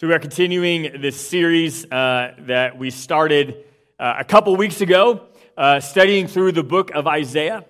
So, 0.00 0.06
we 0.06 0.14
are 0.14 0.20
continuing 0.20 1.00
this 1.00 1.20
series 1.28 1.84
uh, 1.90 2.32
that 2.42 2.78
we 2.78 2.88
started 2.88 3.64
uh, 3.98 4.14
a 4.20 4.24
couple 4.24 4.54
weeks 4.54 4.80
ago, 4.80 5.26
uh, 5.56 5.80
studying 5.80 6.28
through 6.28 6.52
the 6.52 6.62
book 6.62 6.92
of 6.92 7.08
Isaiah. 7.08 7.64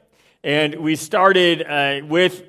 And 0.45 0.75
we 0.75 0.95
started 0.95 1.63
uh, 1.63 2.05
with 2.07 2.43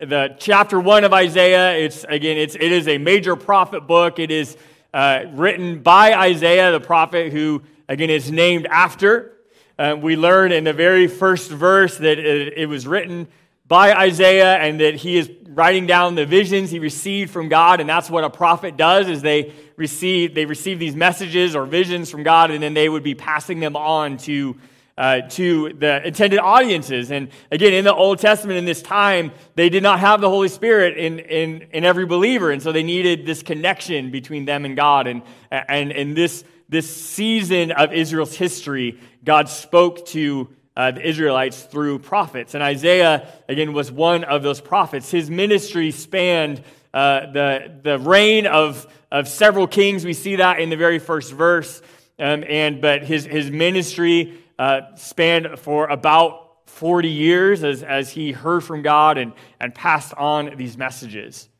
the 0.00 0.34
chapter 0.40 0.80
one 0.80 1.04
of 1.04 1.12
Isaiah. 1.12 1.76
It's, 1.78 2.02
again, 2.02 2.38
it's, 2.38 2.56
it 2.56 2.72
is 2.72 2.88
a 2.88 2.98
major 2.98 3.36
prophet 3.36 3.86
book. 3.86 4.18
It 4.18 4.32
is 4.32 4.56
uh, 4.92 5.26
written 5.32 5.80
by 5.80 6.12
Isaiah, 6.12 6.72
the 6.72 6.80
prophet 6.80 7.32
who, 7.32 7.62
again, 7.88 8.10
is 8.10 8.32
named 8.32 8.66
after. 8.66 9.36
Uh, 9.78 9.94
we 9.96 10.16
learn 10.16 10.50
in 10.50 10.64
the 10.64 10.72
very 10.72 11.06
first 11.06 11.52
verse 11.52 11.96
that 11.98 12.18
it, 12.18 12.54
it 12.56 12.66
was 12.66 12.84
written 12.84 13.28
by 13.70 13.94
Isaiah 13.94 14.56
and 14.56 14.80
that 14.80 14.96
he 14.96 15.16
is 15.16 15.30
writing 15.46 15.86
down 15.86 16.16
the 16.16 16.26
visions 16.26 16.72
he 16.72 16.80
received 16.80 17.30
from 17.30 17.48
God 17.48 17.78
and 17.78 17.88
that's 17.88 18.10
what 18.10 18.24
a 18.24 18.30
prophet 18.30 18.76
does 18.76 19.08
is 19.08 19.22
they 19.22 19.52
receive 19.76 20.34
they 20.34 20.44
receive 20.44 20.80
these 20.80 20.96
messages 20.96 21.54
or 21.54 21.66
visions 21.66 22.10
from 22.10 22.24
God 22.24 22.50
and 22.50 22.60
then 22.60 22.74
they 22.74 22.88
would 22.88 23.04
be 23.04 23.14
passing 23.14 23.60
them 23.60 23.76
on 23.76 24.16
to 24.18 24.56
uh, 24.98 25.22
to 25.28 25.72
the 25.74 26.06
intended 26.06 26.40
audiences. 26.40 27.10
And 27.10 27.28
again, 27.50 27.72
in 27.72 27.84
the 27.84 27.94
Old 27.94 28.18
Testament, 28.18 28.58
in 28.58 28.66
this 28.66 28.82
time, 28.82 29.32
they 29.54 29.70
did 29.70 29.82
not 29.82 29.98
have 30.00 30.20
the 30.20 30.28
Holy 30.28 30.48
Spirit 30.48 30.98
in, 30.98 31.20
in, 31.20 31.62
in 31.72 31.84
every 31.86 32.04
believer. 32.04 32.50
And 32.50 32.62
so 32.62 32.70
they 32.70 32.82
needed 32.82 33.24
this 33.24 33.42
connection 33.42 34.10
between 34.10 34.44
them 34.44 34.66
and 34.66 34.76
God. 34.76 35.06
And, 35.06 35.22
and 35.50 35.90
in 35.90 36.12
this, 36.12 36.44
this 36.68 36.94
season 36.94 37.72
of 37.72 37.94
Israel's 37.94 38.36
history, 38.36 39.00
God 39.24 39.48
spoke 39.48 40.04
to 40.08 40.50
uh, 40.80 40.90
the 40.92 41.06
Israelites 41.06 41.62
through 41.62 41.98
prophets. 41.98 42.54
And 42.54 42.62
Isaiah, 42.62 43.28
again, 43.50 43.74
was 43.74 43.92
one 43.92 44.24
of 44.24 44.42
those 44.42 44.62
prophets. 44.62 45.10
His 45.10 45.28
ministry 45.28 45.90
spanned 45.90 46.62
uh, 46.94 47.30
the, 47.32 47.80
the 47.82 47.98
reign 47.98 48.46
of, 48.46 48.90
of 49.12 49.28
several 49.28 49.66
kings. 49.66 50.06
We 50.06 50.14
see 50.14 50.36
that 50.36 50.58
in 50.58 50.70
the 50.70 50.78
very 50.78 50.98
first 50.98 51.34
verse. 51.34 51.82
Um, 52.18 52.44
and, 52.48 52.80
but 52.80 53.04
his, 53.04 53.26
his 53.26 53.50
ministry 53.50 54.38
uh, 54.58 54.96
spanned 54.96 55.58
for 55.58 55.86
about 55.86 56.66
40 56.70 57.10
years 57.10 57.62
as, 57.62 57.82
as 57.82 58.08
he 58.08 58.32
heard 58.32 58.64
from 58.64 58.80
God 58.80 59.18
and, 59.18 59.34
and 59.60 59.74
passed 59.74 60.14
on 60.14 60.56
these 60.56 60.78
messages. 60.78 61.50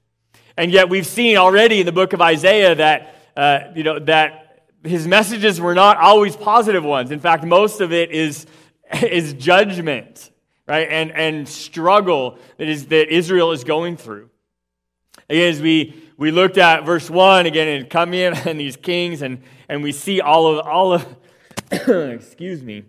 And 0.57 0.73
yet 0.73 0.89
we've 0.89 1.07
seen 1.07 1.37
already 1.37 1.81
in 1.81 1.85
the 1.85 1.93
book 1.93 2.15
of 2.15 2.23
Isaiah 2.23 2.75
that, 2.75 3.17
uh, 3.37 3.59
you 3.75 3.83
know, 3.83 3.99
that 3.99 4.63
his 4.83 5.07
messages 5.07 5.61
were 5.61 5.75
not 5.75 5.99
always 5.99 6.37
positive 6.37 6.85
ones. 6.85 7.11
In 7.11 7.21
fact, 7.21 7.45
most 7.45 7.83
of 7.83 7.93
it 7.93 8.13
is 8.13 8.47
is 9.03 9.35
judgment, 9.35 10.31
right? 10.67 10.89
And, 10.91 11.13
and 11.13 11.49
struggle 11.49 12.39
that, 12.59 12.69
is, 12.69 12.87
that 12.87 13.13
Israel 13.13 13.53
is 13.53 13.65
going 13.65 13.97
through. 13.97 14.31
Again, 15.29 15.51
as 15.51 15.61
we, 15.61 16.03
we 16.17 16.31
looked 16.31 16.59
at 16.59 16.85
verse 16.85 17.09
1 17.09 17.47
again, 17.47 17.69
and 17.69 17.89
come 17.89 18.15
in 18.15 18.35
and 18.47 18.59
these 18.59 18.77
kings, 18.77 19.23
and, 19.23 19.43
and 19.69 19.83
we 19.83 19.93
see 19.93 20.21
all 20.21 20.59
of, 20.59 20.67
all 20.67 20.93
of 20.93 21.17
excuse 21.71 22.63
me, 22.63 22.85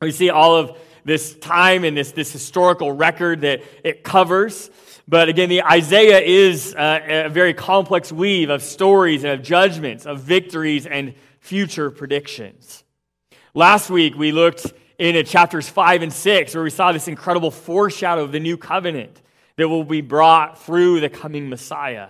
we 0.00 0.12
see 0.12 0.30
all 0.30 0.56
of 0.56 0.78
this 1.04 1.34
time 1.36 1.84
and 1.84 1.96
this, 1.96 2.12
this 2.12 2.32
historical 2.32 2.92
record 2.92 3.42
that 3.42 3.62
it 3.84 4.04
covers. 4.04 4.70
But 5.06 5.28
again, 5.28 5.48
the 5.48 5.62
Isaiah 5.62 6.20
is 6.20 6.74
uh, 6.74 7.24
a 7.26 7.28
very 7.28 7.54
complex 7.54 8.12
weave 8.12 8.50
of 8.50 8.62
stories 8.62 9.24
and 9.24 9.32
of 9.32 9.42
judgments, 9.42 10.06
of 10.06 10.20
victories 10.20 10.86
and 10.86 11.14
future 11.40 11.90
predictions. 11.90 12.84
Last 13.54 13.90
week, 13.90 14.14
we 14.16 14.32
looked 14.32 14.72
in 14.98 15.24
chapters 15.24 15.68
5 15.68 16.02
and 16.02 16.12
6, 16.12 16.54
where 16.54 16.64
we 16.64 16.70
saw 16.70 16.92
this 16.92 17.08
incredible 17.08 17.50
foreshadow 17.50 18.24
of 18.24 18.32
the 18.32 18.40
new 18.40 18.56
covenant 18.56 19.22
that 19.56 19.68
will 19.68 19.84
be 19.84 20.00
brought 20.00 20.60
through 20.62 21.00
the 21.00 21.08
coming 21.08 21.48
Messiah. 21.48 22.08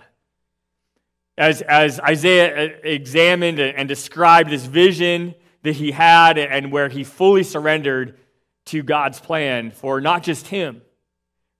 As, 1.37 1.61
as 1.61 1.99
Isaiah 1.99 2.65
uh, 2.65 2.77
examined 2.83 3.59
and 3.59 3.87
described 3.87 4.49
this 4.49 4.65
vision 4.65 5.35
that 5.63 5.75
he 5.75 5.91
had 5.91 6.37
and 6.37 6.71
where 6.71 6.89
he 6.89 7.03
fully 7.03 7.43
surrendered 7.43 8.17
to 8.65 8.83
God's 8.83 9.19
plan 9.19 9.71
for 9.71 10.01
not 10.01 10.23
just 10.23 10.47
him, 10.47 10.81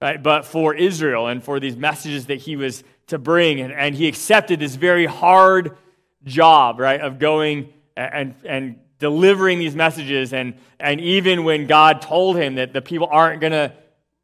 right, 0.02 0.22
but 0.22 0.46
for 0.46 0.74
Israel 0.74 1.28
and 1.28 1.44
for 1.44 1.60
these 1.60 1.78
messages 1.78 2.26
that 2.26 2.40
he 2.40 2.56
was 2.56 2.84
to 3.08 3.18
bring. 3.18 3.62
And, 3.62 3.72
and 3.72 3.96
he 3.96 4.08
accepted 4.08 4.60
this 4.60 4.76
very 4.76 5.06
hard 5.06 5.78
job, 6.24 6.80
right, 6.80 7.00
of 7.00 7.20
going 7.20 7.74
and, 7.96 8.36
and 8.46 8.80
delivering 9.00 9.60
these 9.60 9.76
messages. 9.76 10.34
And, 10.34 10.56
and 10.80 11.02
even 11.02 11.44
when 11.44 11.68
God 11.68 12.02
told 12.02 12.36
him 12.38 12.56
that 12.56 12.74
the 12.74 12.82
people 12.82 13.08
aren't 13.10 13.42
going 13.42 13.54
to 13.54 13.74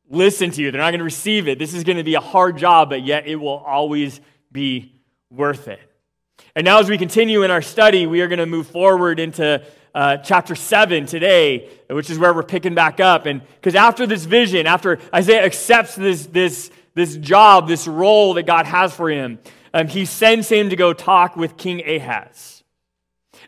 listen 0.10 0.52
to 0.52 0.62
you, 0.62 0.72
they're 0.72 0.82
not 0.82 0.92
going 0.92 1.00
to 1.00 1.06
receive 1.06 1.48
it, 1.48 1.58
this 1.58 1.74
is 1.74 1.84
going 1.84 1.98
to 1.98 2.04
be 2.04 2.16
a 2.16 2.22
hard 2.22 2.58
job, 2.58 2.90
but 2.90 3.04
yet 3.04 3.26
it 3.28 3.38
will 3.38 3.58
always 3.58 4.20
be 4.52 4.94
worth 5.32 5.68
it. 5.68 5.80
And 6.56 6.64
now, 6.64 6.80
as 6.80 6.90
we 6.90 6.98
continue 6.98 7.44
in 7.44 7.52
our 7.52 7.62
study, 7.62 8.06
we 8.06 8.22
are 8.22 8.28
going 8.28 8.40
to 8.40 8.46
move 8.46 8.68
forward 8.68 9.20
into 9.20 9.64
uh, 9.94 10.18
chapter 10.18 10.56
7 10.56 11.06
today, 11.06 11.70
which 11.90 12.10
is 12.10 12.20
where 12.20 12.34
we're 12.34 12.44
picking 12.44 12.76
back 12.76 13.00
up. 13.00 13.26
And 13.26 13.42
because 13.56 13.76
after 13.76 14.06
this 14.06 14.26
vision, 14.26 14.68
after 14.68 15.00
Isaiah 15.14 15.44
accepts 15.44 15.96
this, 15.96 16.26
this, 16.28 16.70
this 16.94 17.16
job, 17.18 17.68
this 17.68 17.88
role 17.88 18.34
that 18.36 18.44
God 18.44 18.66
has 18.66 18.94
for 18.94 19.10
him, 19.10 19.40
um, 19.74 19.88
he 19.88 20.06
sends 20.06 20.50
him 20.50 20.70
to 20.70 20.76
go 20.76 20.94
talk 20.94 21.36
with 21.36 21.58
King 21.58 21.82
Ahaz. 21.86 22.55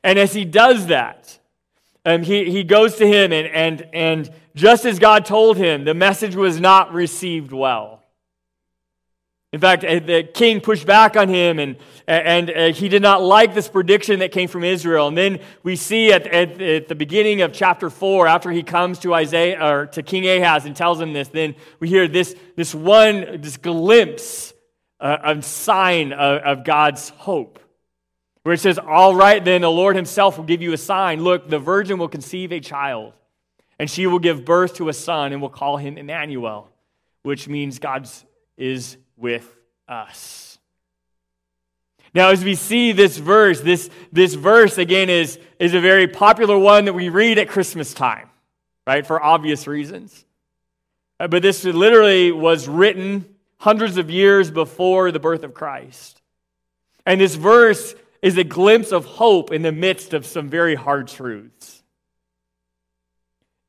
And 0.04 0.18
as 0.20 0.34
he 0.34 0.46
does 0.46 0.88
that, 0.88 1.40
um, 2.06 2.24
he, 2.24 2.50
he 2.50 2.64
goes 2.64 2.96
to 2.96 3.08
him, 3.08 3.34
and, 3.34 3.48
and, 3.48 3.90
and 3.94 4.32
just 4.56 4.86
as 4.86 4.98
God 4.98 5.26
told 5.26 5.58
him, 5.58 5.84
the 5.84 5.94
message 5.94 6.36
was 6.36 6.60
not 6.60 6.94
received 6.94 7.52
well. 7.52 8.02
In 9.52 9.60
fact, 9.60 9.84
uh, 9.84 10.00
the 10.00 10.24
king 10.24 10.62
pushed 10.62 10.86
back 10.86 11.18
on 11.18 11.30
him, 11.30 11.60
and, 11.60 11.76
and 12.08 12.50
uh, 12.50 12.72
he 12.72 12.90
did 12.90 13.02
not 13.02 13.22
like 13.22 13.54
this 13.54 13.68
prediction 13.68 14.20
that 14.20 14.32
came 14.32 14.48
from 14.48 14.64
Israel. 14.64 15.08
And 15.08 15.18
then 15.18 15.40
we 15.64 15.76
see 15.76 16.12
at, 16.12 16.28
at, 16.28 16.62
at, 16.62 16.88
the 16.88 16.96
beginning 16.96 17.42
of 17.42 17.52
chapter 17.52 17.90
4, 17.90 18.28
after 18.28 18.52
he 18.52 18.64
comes 18.64 19.00
to 19.00 19.14
Isaiah 19.14 19.62
or 19.62 19.86
to 19.88 20.04
King 20.04 20.28
Ahaz 20.28 20.66
and 20.66 20.76
tells 20.76 21.02
him 21.02 21.12
this, 21.14 21.28
then 21.28 21.56
we 21.80 21.90
hear 21.90 22.08
this, 22.08 22.36
this 22.56 22.74
one, 22.74 23.42
this 23.42 23.58
glimpse, 23.58 24.54
uh, 25.00 25.18
of 25.24 25.46
sign 25.46 26.12
of, 26.14 26.42
of 26.42 26.64
God's 26.64 27.10
hope 27.10 27.60
where 28.48 28.54
it 28.54 28.62
says, 28.62 28.80
All 28.80 29.14
right, 29.14 29.44
then 29.44 29.60
the 29.60 29.70
Lord 29.70 29.98
himself 29.98 30.38
will 30.38 30.46
give 30.46 30.62
you 30.62 30.72
a 30.72 30.78
sign. 30.78 31.22
Look, 31.22 31.50
the 31.50 31.60
virgin 31.60 31.98
will 31.98 32.08
conceive 32.08 32.54
a 32.54 32.62
child, 32.62 33.12
and 33.78 33.92
she 33.92 34.08
will 34.08 34.20
give 34.20 34.46
birth 34.46 34.76
to 34.76 34.88
a 34.88 34.94
son, 34.94 35.34
and 35.34 35.42
will 35.42 35.50
call 35.50 35.76
him 35.76 35.98
Emmanuel, 35.98 36.70
which 37.24 37.50
means 37.50 37.78
God 37.78 38.08
is 38.56 38.96
with 39.18 39.54
us. 39.90 40.60
Now, 42.14 42.30
as 42.30 42.42
we 42.42 42.56
see 42.56 42.94
this 42.94 43.18
verse, 43.18 43.60
this, 43.60 43.90
this 44.14 44.34
verse 44.36 44.78
again 44.78 45.10
is, 45.10 45.38
is 45.60 45.74
a 45.74 45.82
very 45.82 46.08
popular 46.08 46.58
one 46.58 46.86
that 46.86 46.94
we 46.94 47.10
read 47.10 47.38
at 47.38 47.50
Christmas 47.50 47.94
time, 47.94 48.30
right, 48.88 49.06
for 49.06 49.22
obvious 49.22 49.68
reasons. 49.68 50.24
Uh, 51.20 51.28
but 51.28 51.42
this 51.42 51.66
literally 51.66 52.32
was 52.32 52.70
written 52.70 53.26
hundreds 53.58 53.98
of 53.98 54.10
years 54.10 54.50
before 54.50 55.12
the 55.12 55.20
birth 55.20 55.44
of 55.44 55.54
Christ. 55.54 56.22
And 57.06 57.20
this 57.20 57.36
verse 57.36 57.94
is 58.22 58.38
a 58.38 58.44
glimpse 58.44 58.92
of 58.92 59.06
hope 59.06 59.52
in 59.52 59.62
the 59.62 59.72
midst 59.72 60.14
of 60.14 60.26
some 60.26 60.50
very 60.50 60.76
hard 60.76 61.08
truths. 61.08 61.84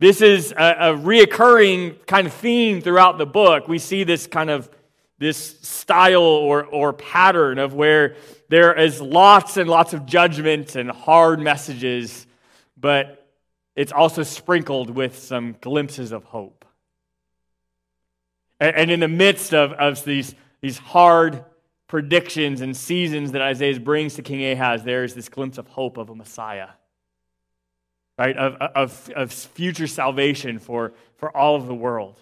This 0.01 0.23
is 0.23 0.53
a, 0.53 0.93
a 0.93 0.95
reoccurring 0.95 2.07
kind 2.07 2.27
of 2.27 2.33
theme 2.33 2.81
throughout 2.81 3.19
the 3.19 3.27
book. 3.27 3.67
We 3.67 3.79
see 3.79 4.05
this 4.05 4.27
kind 4.27 4.49
of 4.49 4.71
this 5.19 5.61
style 5.61 6.23
or, 6.23 6.65
or 6.65 6.93
pattern 6.93 7.59
of 7.59 7.75
where 7.75 8.15
there 8.49 8.73
is 8.73 9.01
lots 9.01 9.57
and 9.57 9.69
lots 9.69 9.93
of 9.93 10.07
judgment 10.07 10.77
and 10.77 10.91
hard 10.91 11.41
messages, 11.41 12.27
but 12.77 13.29
it's 13.75 13.91
also 13.91 14.23
sprinkled 14.23 14.91
with 14.91 15.19
some 15.19 15.57
glimpses 15.61 16.13
of 16.13 16.23
hope. 16.25 16.65
And, 18.61 18.77
and 18.77 18.91
in 18.91 19.01
the 19.01 19.09
midst 19.09 19.53
of, 19.53 19.73
of 19.73 20.05
these, 20.05 20.37
these 20.61 20.79
hard 20.79 21.45
predictions 21.89 22.61
and 22.61 22.77
seasons 22.77 23.33
that 23.33 23.43
Isaiah 23.43 23.81
brings 23.81 24.15
to 24.15 24.23
King 24.23 24.45
Ahaz, 24.53 24.85
there 24.85 25.03
is 25.03 25.15
this 25.15 25.29
glimpse 25.29 25.59
of 25.59 25.67
hope 25.67 25.97
of 25.97 26.11
a 26.11 26.15
Messiah, 26.15 26.69
right? 28.19 28.37
Of, 28.37 28.55
of, 28.55 29.11
of 29.17 29.33
future 29.33 29.87
salvation 29.87 30.59
for, 30.59 30.93
for 31.17 31.35
all 31.37 31.57
of 31.57 31.67
the 31.67 31.75
world. 31.75 32.21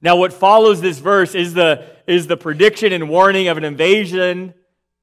Now, 0.00 0.16
what 0.16 0.32
follows 0.32 0.80
this 0.80 0.98
verse 0.98 1.34
is 1.34 1.54
the, 1.54 1.86
is 2.06 2.26
the 2.26 2.36
prediction 2.36 2.92
and 2.92 3.08
warning 3.08 3.48
of 3.48 3.58
an 3.58 3.64
invasion 3.64 4.54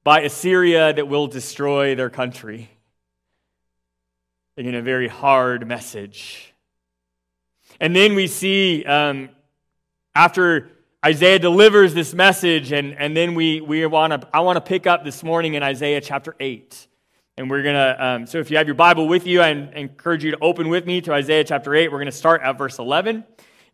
by 0.04 0.22
Assyria 0.22 0.92
that 0.92 1.06
will 1.06 1.26
destroy 1.26 1.94
their 1.94 2.10
country. 2.10 2.70
In 4.56 4.74
a 4.74 4.82
very 4.82 5.08
hard 5.08 5.66
message. 5.66 6.54
And 7.80 7.96
then 7.96 8.14
we 8.14 8.26
see, 8.26 8.84
um, 8.84 9.30
after 10.14 10.71
Isaiah 11.04 11.40
delivers 11.40 11.94
this 11.94 12.14
message, 12.14 12.70
and, 12.70 12.94
and 12.94 13.16
then 13.16 13.34
we, 13.34 13.60
we 13.60 13.84
want 13.86 14.12
to, 14.12 14.28
I 14.32 14.38
want 14.38 14.54
to 14.56 14.60
pick 14.60 14.86
up 14.86 15.02
this 15.02 15.24
morning 15.24 15.54
in 15.54 15.62
Isaiah 15.64 16.00
chapter 16.00 16.36
8. 16.38 16.86
And 17.36 17.50
we're 17.50 17.64
going 17.64 17.74
to, 17.74 18.06
um, 18.06 18.26
so 18.28 18.38
if 18.38 18.52
you 18.52 18.56
have 18.58 18.68
your 18.68 18.76
Bible 18.76 19.08
with 19.08 19.26
you, 19.26 19.40
I 19.40 19.48
encourage 19.48 20.22
you 20.22 20.30
to 20.30 20.38
open 20.40 20.68
with 20.68 20.86
me 20.86 21.00
to 21.00 21.12
Isaiah 21.12 21.42
chapter 21.42 21.74
8. 21.74 21.90
We're 21.90 21.98
going 21.98 22.06
to 22.06 22.12
start 22.12 22.42
at 22.42 22.56
verse 22.56 22.78
11. 22.78 23.24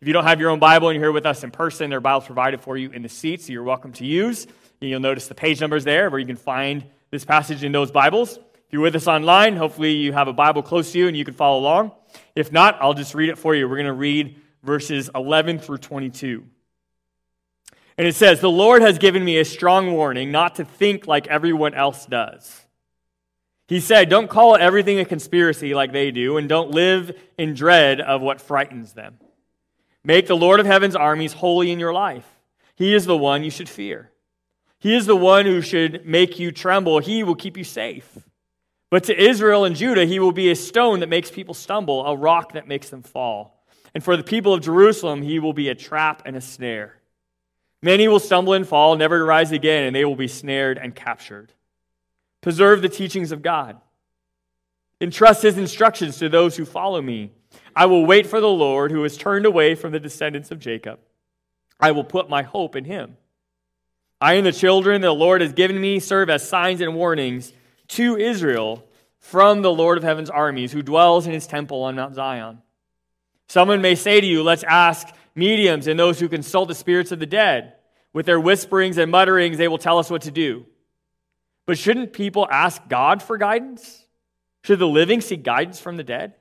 If 0.00 0.08
you 0.08 0.14
don't 0.14 0.24
have 0.24 0.40
your 0.40 0.48
own 0.48 0.58
Bible 0.58 0.88
and 0.88 0.94
you're 0.94 1.04
here 1.04 1.12
with 1.12 1.26
us 1.26 1.44
in 1.44 1.50
person, 1.50 1.90
there 1.90 1.98
are 1.98 2.00
Bibles 2.00 2.24
provided 2.24 2.62
for 2.62 2.78
you 2.78 2.88
in 2.92 3.02
the 3.02 3.10
seats, 3.10 3.44
so 3.46 3.52
you're 3.52 3.62
welcome 3.62 3.92
to 3.92 4.06
use. 4.06 4.46
you'll 4.80 4.98
notice 4.98 5.26
the 5.26 5.34
page 5.34 5.60
numbers 5.60 5.84
there 5.84 6.08
where 6.08 6.18
you 6.18 6.26
can 6.26 6.36
find 6.36 6.86
this 7.10 7.26
passage 7.26 7.62
in 7.62 7.72
those 7.72 7.90
Bibles. 7.90 8.38
If 8.38 8.72
you're 8.72 8.80
with 8.80 8.96
us 8.96 9.06
online, 9.06 9.54
hopefully 9.54 9.92
you 9.92 10.14
have 10.14 10.28
a 10.28 10.32
Bible 10.32 10.62
close 10.62 10.92
to 10.92 10.98
you 10.98 11.08
and 11.08 11.16
you 11.16 11.26
can 11.26 11.34
follow 11.34 11.58
along. 11.58 11.92
If 12.34 12.52
not, 12.52 12.78
I'll 12.80 12.94
just 12.94 13.14
read 13.14 13.28
it 13.28 13.36
for 13.36 13.54
you. 13.54 13.68
We're 13.68 13.76
going 13.76 13.86
to 13.86 13.92
read 13.92 14.40
verses 14.62 15.10
11 15.14 15.58
through 15.58 15.78
22. 15.78 16.46
And 17.98 18.06
it 18.06 18.14
says, 18.14 18.40
The 18.40 18.48
Lord 18.48 18.80
has 18.80 18.98
given 18.98 19.24
me 19.24 19.38
a 19.38 19.44
strong 19.44 19.92
warning 19.92 20.30
not 20.30 20.54
to 20.54 20.64
think 20.64 21.08
like 21.08 21.26
everyone 21.26 21.74
else 21.74 22.06
does. 22.06 22.64
He 23.66 23.80
said, 23.80 24.08
Don't 24.08 24.30
call 24.30 24.56
everything 24.56 25.00
a 25.00 25.04
conspiracy 25.04 25.74
like 25.74 25.92
they 25.92 26.12
do, 26.12 26.38
and 26.38 26.48
don't 26.48 26.70
live 26.70 27.14
in 27.36 27.54
dread 27.54 28.00
of 28.00 28.22
what 28.22 28.40
frightens 28.40 28.92
them. 28.92 29.18
Make 30.04 30.28
the 30.28 30.36
Lord 30.36 30.60
of 30.60 30.66
heaven's 30.66 30.96
armies 30.96 31.32
holy 31.34 31.72
in 31.72 31.80
your 31.80 31.92
life. 31.92 32.26
He 32.76 32.94
is 32.94 33.04
the 33.04 33.16
one 33.16 33.42
you 33.42 33.50
should 33.50 33.68
fear. 33.68 34.12
He 34.78 34.94
is 34.94 35.06
the 35.06 35.16
one 35.16 35.44
who 35.44 35.60
should 35.60 36.06
make 36.06 36.38
you 36.38 36.52
tremble. 36.52 37.00
He 37.00 37.24
will 37.24 37.34
keep 37.34 37.56
you 37.56 37.64
safe. 37.64 38.16
But 38.90 39.04
to 39.04 39.22
Israel 39.22 39.64
and 39.64 39.74
Judah, 39.74 40.06
he 40.06 40.20
will 40.20 40.32
be 40.32 40.50
a 40.50 40.56
stone 40.56 41.00
that 41.00 41.08
makes 41.08 41.32
people 41.32 41.52
stumble, 41.52 42.06
a 42.06 42.16
rock 42.16 42.52
that 42.52 42.68
makes 42.68 42.88
them 42.88 43.02
fall. 43.02 43.64
And 43.92 44.04
for 44.04 44.16
the 44.16 44.22
people 44.22 44.54
of 44.54 44.62
Jerusalem, 44.62 45.20
he 45.20 45.40
will 45.40 45.52
be 45.52 45.68
a 45.68 45.74
trap 45.74 46.22
and 46.24 46.36
a 46.36 46.40
snare. 46.40 46.97
Many 47.82 48.08
will 48.08 48.18
stumble 48.18 48.54
and 48.54 48.66
fall, 48.66 48.96
never 48.96 49.18
to 49.18 49.24
rise 49.24 49.52
again, 49.52 49.84
and 49.84 49.94
they 49.94 50.04
will 50.04 50.16
be 50.16 50.28
snared 50.28 50.78
and 50.78 50.94
captured. 50.94 51.52
Preserve 52.40 52.82
the 52.82 52.88
teachings 52.88 53.32
of 53.32 53.42
God. 53.42 53.80
Entrust 55.00 55.42
his 55.42 55.58
instructions 55.58 56.18
to 56.18 56.28
those 56.28 56.56
who 56.56 56.64
follow 56.64 57.00
me. 57.00 57.30
I 57.74 57.86
will 57.86 58.04
wait 58.04 58.26
for 58.26 58.40
the 58.40 58.48
Lord 58.48 58.90
who 58.90 59.02
has 59.04 59.16
turned 59.16 59.46
away 59.46 59.74
from 59.74 59.92
the 59.92 60.00
descendants 60.00 60.50
of 60.50 60.58
Jacob. 60.58 60.98
I 61.78 61.92
will 61.92 62.04
put 62.04 62.28
my 62.28 62.42
hope 62.42 62.74
in 62.74 62.84
him. 62.84 63.16
I 64.20 64.34
and 64.34 64.46
the 64.46 64.52
children 64.52 65.00
the 65.00 65.12
Lord 65.12 65.40
has 65.40 65.52
given 65.52 65.80
me 65.80 66.00
serve 66.00 66.28
as 66.28 66.48
signs 66.48 66.80
and 66.80 66.96
warnings 66.96 67.52
to 67.88 68.16
Israel 68.16 68.84
from 69.18 69.62
the 69.62 69.72
Lord 69.72 69.98
of 69.98 70.04
heaven's 70.04 70.30
armies, 70.30 70.72
who 70.72 70.82
dwells 70.82 71.26
in 71.26 71.32
his 71.32 71.46
temple 71.46 71.84
on 71.84 71.94
Mount 71.94 72.14
Zion. 72.14 72.58
Someone 73.46 73.80
may 73.80 73.94
say 73.94 74.20
to 74.20 74.26
you, 74.26 74.42
Let's 74.42 74.64
ask 74.64 75.08
mediums 75.38 75.86
and 75.86 75.98
those 75.98 76.20
who 76.20 76.28
consult 76.28 76.68
the 76.68 76.74
spirits 76.74 77.12
of 77.12 77.20
the 77.20 77.26
dead. 77.26 77.74
With 78.12 78.26
their 78.26 78.40
whisperings 78.40 78.98
and 78.98 79.10
mutterings, 79.10 79.58
they 79.58 79.68
will 79.68 79.78
tell 79.78 79.98
us 79.98 80.10
what 80.10 80.22
to 80.22 80.30
do. 80.30 80.66
But 81.66 81.78
shouldn't 81.78 82.12
people 82.12 82.48
ask 82.50 82.86
God 82.88 83.22
for 83.22 83.38
guidance? 83.38 84.04
Should 84.64 84.78
the 84.78 84.88
living 84.88 85.20
seek 85.20 85.42
guidance 85.42 85.80
from 85.80 85.96
the 85.96 86.04
dead? 86.04 86.34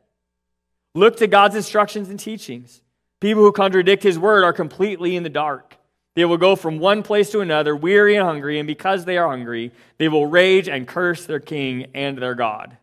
Look 0.94 1.18
to 1.18 1.28
God's 1.28 1.56
instructions 1.56 2.10
and 2.10 2.20
teachings. 2.20 2.82
People 3.20 3.44
who 3.44 3.52
contradict 3.52 4.04
his 4.04 4.18
word 4.18 4.44
are 4.44 4.54
completely 4.54 5.16
in 5.16 5.24
the 5.24 5.30
dark. 5.30 5.78
They 6.16 6.26
will 6.26 6.38
go 6.38 6.56
from 6.56 6.80
one 6.80 7.04
place 7.04 7.30
to 7.32 7.42
another, 7.42 7.76
weary 7.76 8.16
and 8.16 8.26
hungry, 8.26 8.58
and 8.58 8.66
because 8.66 9.06
they 9.06 9.18
are 9.18 9.30
hungry, 9.30 9.72
they 10.00 10.08
will 10.08 10.26
rage 10.26 10.68
and 10.68 10.88
curse 10.88 11.26
their 11.26 11.40
king 11.40 11.88
and 11.94 12.18
their 12.18 12.34
God. 12.34 12.78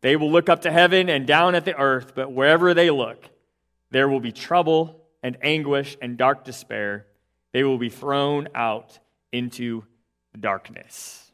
They 0.00 0.16
will 0.16 0.32
look 0.32 0.48
up 0.48 0.62
to 0.62 0.72
heaven 0.72 1.08
and 1.08 1.26
down 1.26 1.54
at 1.54 1.64
the 1.64 1.78
earth, 1.78 2.14
but 2.16 2.32
wherever 2.32 2.74
they 2.74 2.90
look, 2.90 3.24
there 3.90 4.08
will 4.08 4.18
be 4.18 4.32
trouble 4.32 5.01
and 5.22 5.36
anguish 5.42 5.96
and 6.02 6.16
dark 6.16 6.44
despair. 6.44 7.06
They 7.52 7.64
will 7.64 7.78
be 7.78 7.88
thrown 7.88 8.48
out 8.54 8.98
into 9.30 9.84
darkness. 10.38 11.30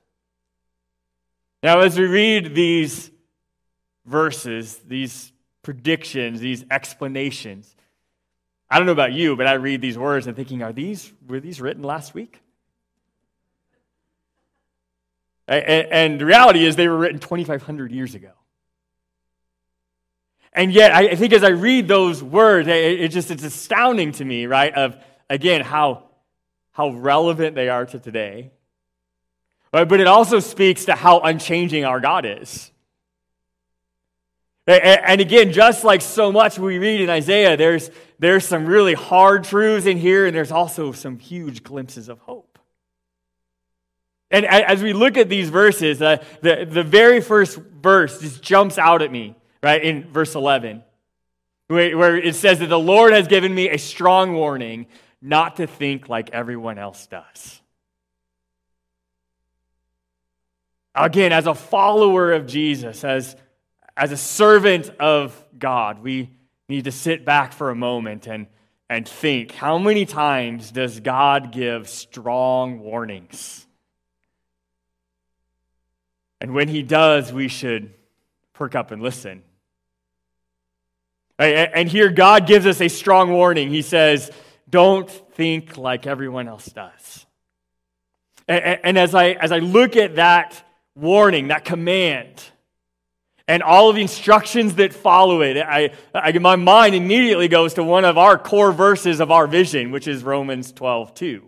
Now, 1.62 1.80
as 1.80 1.98
we 1.98 2.06
read 2.06 2.54
these 2.54 3.10
verses, 4.06 4.76
these 4.86 5.32
predictions, 5.62 6.40
these 6.40 6.64
explanations, 6.70 7.74
I 8.70 8.78
don't 8.78 8.86
know 8.86 8.92
about 8.92 9.12
you, 9.12 9.34
but 9.36 9.46
I 9.46 9.54
read 9.54 9.80
these 9.80 9.96
words 9.96 10.26
and 10.26 10.36
thinking, 10.36 10.62
are 10.62 10.72
these, 10.72 11.12
were 11.26 11.40
these 11.40 11.60
written 11.60 11.82
last 11.82 12.14
week? 12.14 12.40
And 15.48 16.20
the 16.20 16.26
reality 16.26 16.66
is, 16.66 16.76
they 16.76 16.88
were 16.88 16.98
written 16.98 17.18
2,500 17.18 17.90
years 17.90 18.14
ago. 18.14 18.32
And 20.52 20.72
yet, 20.72 20.92
I 20.92 21.14
think 21.14 21.32
as 21.32 21.44
I 21.44 21.50
read 21.50 21.88
those 21.88 22.22
words, 22.22 22.66
it 22.68 23.08
just, 23.08 23.30
it's 23.30 23.44
astounding 23.44 24.12
to 24.12 24.24
me, 24.24 24.46
right? 24.46 24.74
Of, 24.74 24.96
again, 25.30 25.60
how, 25.60 26.04
how 26.72 26.90
relevant 26.90 27.54
they 27.54 27.68
are 27.68 27.86
to 27.86 27.98
today. 27.98 28.50
But 29.70 29.92
it 30.00 30.06
also 30.06 30.40
speaks 30.40 30.86
to 30.86 30.94
how 30.94 31.20
unchanging 31.20 31.84
our 31.84 32.00
God 32.00 32.24
is. 32.24 32.70
And 34.66 35.20
again, 35.20 35.52
just 35.52 35.84
like 35.84 36.02
so 36.02 36.30
much 36.30 36.58
we 36.58 36.78
read 36.78 37.00
in 37.00 37.08
Isaiah, 37.08 37.56
there's, 37.56 37.90
there's 38.18 38.46
some 38.46 38.66
really 38.66 38.94
hard 38.94 39.44
truths 39.44 39.86
in 39.86 39.96
here, 39.96 40.26
and 40.26 40.36
there's 40.36 40.52
also 40.52 40.92
some 40.92 41.18
huge 41.18 41.62
glimpses 41.62 42.08
of 42.08 42.18
hope. 42.18 42.58
And 44.30 44.44
as 44.44 44.82
we 44.82 44.92
look 44.92 45.16
at 45.16 45.30
these 45.30 45.48
verses, 45.48 46.02
uh, 46.02 46.22
the, 46.42 46.66
the 46.70 46.82
very 46.82 47.22
first 47.22 47.56
verse 47.56 48.20
just 48.20 48.42
jumps 48.42 48.76
out 48.76 49.00
at 49.00 49.10
me, 49.10 49.34
right, 49.62 49.82
in 49.82 50.10
verse 50.12 50.34
11, 50.34 50.82
where 51.68 52.16
it 52.16 52.34
says 52.34 52.60
that 52.60 52.68
the 52.68 52.78
Lord 52.78 53.12
has 53.12 53.28
given 53.28 53.54
me 53.54 53.68
a 53.68 53.78
strong 53.78 54.34
warning 54.34 54.86
not 55.20 55.56
to 55.56 55.66
think 55.66 56.08
like 56.08 56.30
everyone 56.30 56.78
else 56.78 57.06
does. 57.06 57.60
Again, 60.94 61.32
as 61.32 61.46
a 61.46 61.54
follower 61.54 62.32
of 62.32 62.46
Jesus, 62.46 63.04
as 63.04 63.36
as 63.98 64.12
a 64.12 64.16
servant 64.16 64.90
of 65.00 65.44
God, 65.58 65.98
we 65.98 66.30
need 66.68 66.84
to 66.84 66.92
sit 66.92 67.24
back 67.24 67.52
for 67.52 67.70
a 67.70 67.74
moment 67.74 68.28
and, 68.28 68.46
and 68.88 69.06
think 69.08 69.50
how 69.52 69.76
many 69.76 70.06
times 70.06 70.70
does 70.70 71.00
God 71.00 71.50
give 71.50 71.88
strong 71.88 72.78
warnings? 72.78 73.66
And 76.40 76.54
when 76.54 76.68
he 76.68 76.84
does, 76.84 77.32
we 77.32 77.48
should 77.48 77.92
perk 78.52 78.76
up 78.76 78.92
and 78.92 79.02
listen. 79.02 79.42
And 81.38 81.88
here, 81.88 82.10
God 82.10 82.46
gives 82.46 82.66
us 82.66 82.80
a 82.80 82.88
strong 82.88 83.30
warning. 83.30 83.70
He 83.70 83.82
says, 83.82 84.30
Don't 84.68 85.08
think 85.08 85.76
like 85.76 86.06
everyone 86.06 86.48
else 86.48 86.66
does. 86.66 87.26
And 88.48 88.98
as 88.98 89.14
I, 89.14 89.30
as 89.30 89.52
I 89.52 89.58
look 89.58 89.96
at 89.96 90.16
that 90.16 90.62
warning, 90.96 91.48
that 91.48 91.64
command, 91.64 92.42
and 93.48 93.62
all 93.62 93.88
of 93.88 93.96
the 93.96 94.02
instructions 94.02 94.74
that 94.74 94.92
follow 94.92 95.40
it. 95.40 95.56
I, 95.56 95.90
I, 96.14 96.32
my 96.38 96.56
mind 96.56 96.94
immediately 96.94 97.48
goes 97.48 97.74
to 97.74 97.82
one 97.82 98.04
of 98.04 98.18
our 98.18 98.36
core 98.36 98.72
verses 98.72 99.20
of 99.20 99.30
our 99.30 99.46
vision, 99.46 99.90
which 99.90 100.06
is 100.06 100.22
Romans 100.22 100.70
12, 100.70 101.14
2. 101.14 101.44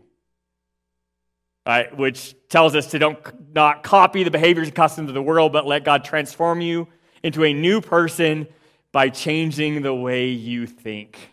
Right, 1.66 1.94
which 1.96 2.34
tells 2.48 2.74
us 2.74 2.88
to 2.88 2.98
don't 2.98 3.18
not 3.54 3.82
copy 3.82 4.24
the 4.24 4.30
behaviors 4.30 4.68
and 4.68 4.74
customs 4.74 5.08
of 5.08 5.14
the 5.14 5.22
world, 5.22 5.52
but 5.52 5.66
let 5.66 5.84
God 5.84 6.04
transform 6.04 6.62
you 6.62 6.88
into 7.22 7.44
a 7.44 7.52
new 7.52 7.82
person 7.82 8.48
by 8.92 9.08
changing 9.08 9.82
the 9.82 9.94
way 9.94 10.28
you 10.28 10.66
think. 10.66 11.30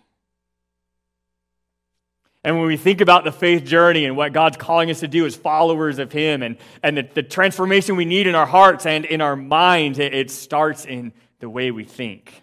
And 2.43 2.57
when 2.57 2.67
we 2.67 2.77
think 2.77 3.01
about 3.01 3.25
the 3.25 3.31
faith 3.31 3.65
journey 3.65 4.05
and 4.05 4.15
what 4.15 4.31
God's 4.31 4.55
calling 4.55 4.89
us 4.89 5.01
to 5.01 5.07
do 5.07 5.25
as 5.25 5.35
followers 5.35 5.99
of 5.99 6.11
Him 6.11 6.43
and, 6.43 6.57
and 6.81 6.97
the, 6.97 7.09
the 7.13 7.23
transformation 7.23 7.97
we 7.97 8.05
need 8.05 8.25
in 8.25 8.35
our 8.35 8.45
hearts 8.45 8.85
and 8.85 9.03
in 9.03 9.19
our 9.19 9.35
minds, 9.35 9.99
it, 9.99 10.13
it 10.13 10.31
starts 10.31 10.85
in 10.85 11.11
the 11.39 11.49
way 11.49 11.71
we 11.71 11.83
think. 11.83 12.41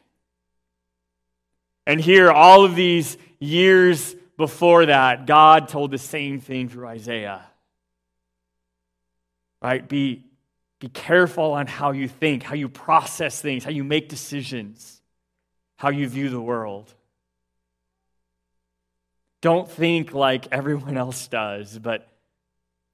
And 1.87 2.01
here, 2.01 2.31
all 2.31 2.65
of 2.65 2.75
these 2.75 3.17
years 3.39 4.15
before 4.37 4.87
that, 4.87 5.27
God 5.27 5.69
told 5.69 5.91
the 5.91 5.99
same 5.99 6.41
thing 6.41 6.69
through 6.69 6.87
Isaiah. 6.87 7.43
Right? 9.63 9.89
Be, 9.89 10.25
be 10.81 10.89
careful 10.89 11.53
on 11.53 11.67
how 11.67 11.93
you 11.93 12.09
think, 12.09 12.43
how 12.43 12.55
you 12.55 12.69
process 12.69 13.41
things, 13.41 13.65
how 13.65 13.71
you 13.71 13.85
make 13.85 14.11
decisions, 14.11 15.01
how 15.85 15.91
you 15.91 16.09
view 16.09 16.31
the 16.31 16.41
world. 16.41 16.91
Don't 19.43 19.71
think 19.71 20.15
like 20.15 20.49
everyone 20.51 20.97
else 20.97 21.29
does, 21.29 21.79
but, 21.79 22.09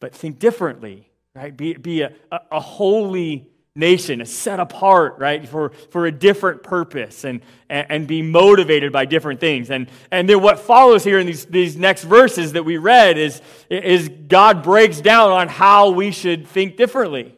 but 0.01 0.13
think 0.13 0.41
differently, 0.41 1.09
right? 1.33 1.57
Be, 1.57 1.75
be 1.75 2.03
a, 2.03 2.13
a, 2.33 2.41
a 2.51 2.59
holy 2.59 3.49
nation, 3.77 4.21
a 4.21 4.27
set 4.27 4.59
apart, 4.59 5.21
right, 5.21 5.49
for, 5.49 5.71
for 5.93 6.07
a 6.07 6.11
different 6.11 6.65
purpose 6.65 7.23
and, 7.23 7.43
and, 7.69 7.87
and, 7.89 8.07
be 8.09 8.23
motivated 8.23 8.93
by 8.93 9.05
different 9.05 9.39
things. 9.39 9.71
And, 9.71 9.89
and 10.11 10.29
then 10.29 10.43
what 10.43 10.59
follows 10.59 11.05
here 11.05 11.21
in 11.21 11.29
these, 11.29 11.45
these 11.47 11.77
next 11.77 12.03
verses 12.03 12.55
that 12.55 12.65
we 12.65 12.77
read 12.77 13.19
is, 13.19 13.41
is 13.69 14.11
God 14.27 14.65
breaks 14.65 15.01
down 15.01 15.31
on 15.31 15.47
how 15.47 15.91
we 15.91 16.11
should 16.11 16.49
think 16.49 16.77
differently. 16.77 17.37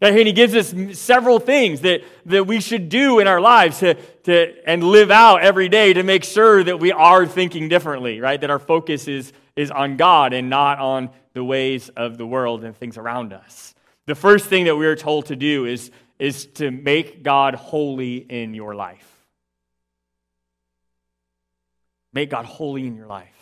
And 0.00 0.16
he 0.16 0.32
gives 0.32 0.54
us 0.54 0.74
several 0.98 1.38
things 1.38 1.80
that, 1.80 2.02
that 2.26 2.46
we 2.46 2.60
should 2.60 2.90
do 2.90 3.18
in 3.18 3.26
our 3.26 3.40
lives 3.40 3.78
to, 3.78 3.94
to, 4.24 4.54
and 4.68 4.84
live 4.84 5.10
out 5.10 5.42
every 5.42 5.70
day 5.70 5.94
to 5.94 6.02
make 6.02 6.22
sure 6.22 6.62
that 6.62 6.78
we 6.78 6.92
are 6.92 7.26
thinking 7.26 7.68
differently, 7.68 8.20
right? 8.20 8.38
That 8.38 8.50
our 8.50 8.58
focus 8.58 9.08
is, 9.08 9.32
is 9.56 9.70
on 9.70 9.96
God 9.96 10.34
and 10.34 10.50
not 10.50 10.78
on 10.80 11.10
the 11.32 11.42
ways 11.42 11.88
of 11.90 12.18
the 12.18 12.26
world 12.26 12.62
and 12.62 12.76
things 12.76 12.98
around 12.98 13.32
us. 13.32 13.74
The 14.04 14.14
first 14.14 14.46
thing 14.46 14.66
that 14.66 14.76
we 14.76 14.86
are 14.86 14.96
told 14.96 15.26
to 15.26 15.36
do 15.36 15.64
is, 15.64 15.90
is 16.18 16.46
to 16.54 16.70
make 16.70 17.22
God 17.22 17.54
holy 17.54 18.16
in 18.16 18.52
your 18.52 18.74
life. 18.74 19.12
Make 22.12 22.30
God 22.30 22.44
holy 22.44 22.86
in 22.86 22.96
your 22.96 23.06
life. 23.06 23.35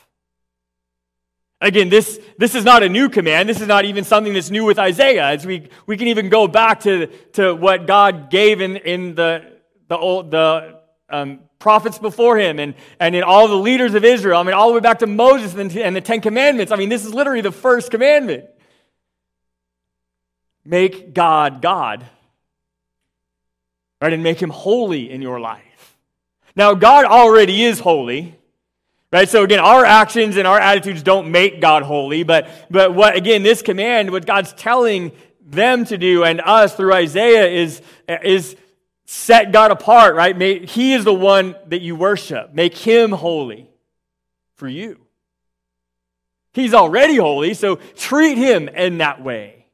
Again, 1.65 1.89
this, 1.89 2.21
this 2.37 2.55
is 2.55 2.63
not 2.63 2.83
a 2.83 2.91
new 2.91 3.09
command. 3.09 3.49
This 3.49 3.63
is 3.63 3.67
not 3.67 3.87
even 3.87 4.05
something 4.05 4.35
that's 4.35 4.51
new 4.51 4.67
with 4.67 4.79
Isaiah. 4.79 5.29
As 5.29 5.47
we, 5.47 5.71
we 5.87 5.97
can 5.97 6.09
even 6.09 6.29
go 6.29 6.47
back 6.47 6.81
to, 6.81 7.07
to 7.33 7.55
what 7.55 7.87
God 7.87 8.29
gave 8.29 8.61
in, 8.61 8.77
in 8.77 9.15
the, 9.15 9.51
the, 9.89 9.97
old, 9.97 10.31
the 10.31 10.81
um, 11.09 11.41
prophets 11.59 11.99
before 11.99 12.37
him 12.37 12.59
and, 12.59 12.75
and 13.01 13.17
in 13.17 13.23
all 13.23 13.49
the 13.49 13.57
leaders 13.57 13.95
of 13.95 14.05
Israel. 14.05 14.39
I 14.39 14.43
mean, 14.43 14.53
all 14.53 14.69
the 14.69 14.75
way 14.75 14.81
back 14.81 14.99
to 14.99 15.07
Moses 15.07 15.55
and, 15.55 15.75
and 15.75 15.97
the 15.97 16.03
Ten 16.03 16.21
Commandments. 16.21 16.71
I 16.71 16.77
mean, 16.77 16.91
this 16.91 17.07
is 17.07 17.15
literally 17.15 17.41
the 17.41 17.51
first 17.51 17.91
commandment. 17.91 18.45
Make 20.67 21.15
God 21.15 21.63
God. 21.63 22.05
Right? 24.03 24.13
And 24.13 24.23
make 24.23 24.41
him 24.41 24.51
holy 24.51 25.11
in 25.11 25.23
your 25.23 25.41
life. 25.41 25.97
Now, 26.55 26.75
God 26.75 27.07
already 27.07 27.63
is 27.63 27.81
holy. 27.81 28.39
Right? 29.15 29.29
So 29.29 29.45
again, 29.45 29.61
our 29.61 29.85
actions 29.85 30.37
and 30.37 30.45
our 30.45 30.59
attitudes 30.59 31.05
don't 31.05 31.31
make 31.31 31.61
God 31.61 31.85
holy, 31.85 32.25
but, 32.25 32.49
but 32.69 32.95
what, 32.95 33.15
again, 33.15 33.45
this 33.45 33.63
command, 33.63 34.11
what 34.11 34.27
God's 34.27 34.53
telling 34.55 35.13
them 35.41 35.85
to 35.85 35.97
do 35.97 36.25
and 36.25 36.41
us 36.41 36.75
through 36.75 36.93
Isaiah 36.93 37.47
is, 37.47 37.81
is 38.09 38.57
set 39.05 39.53
God 39.53 39.71
apart, 39.71 40.17
right? 40.17 40.69
He 40.69 40.95
is 40.95 41.05
the 41.05 41.15
one 41.15 41.55
that 41.69 41.81
you 41.81 41.95
worship. 41.95 42.55
Make 42.55 42.77
him 42.77 43.13
holy 43.13 43.71
for 44.57 44.67
you. 44.67 44.99
He's 46.53 46.75
already 46.75 47.15
holy, 47.15 47.55
so 47.55 47.77
treat 47.95 48.37
him 48.37 48.67
in 48.67 48.99
that 48.99 49.23
way. 49.23 49.67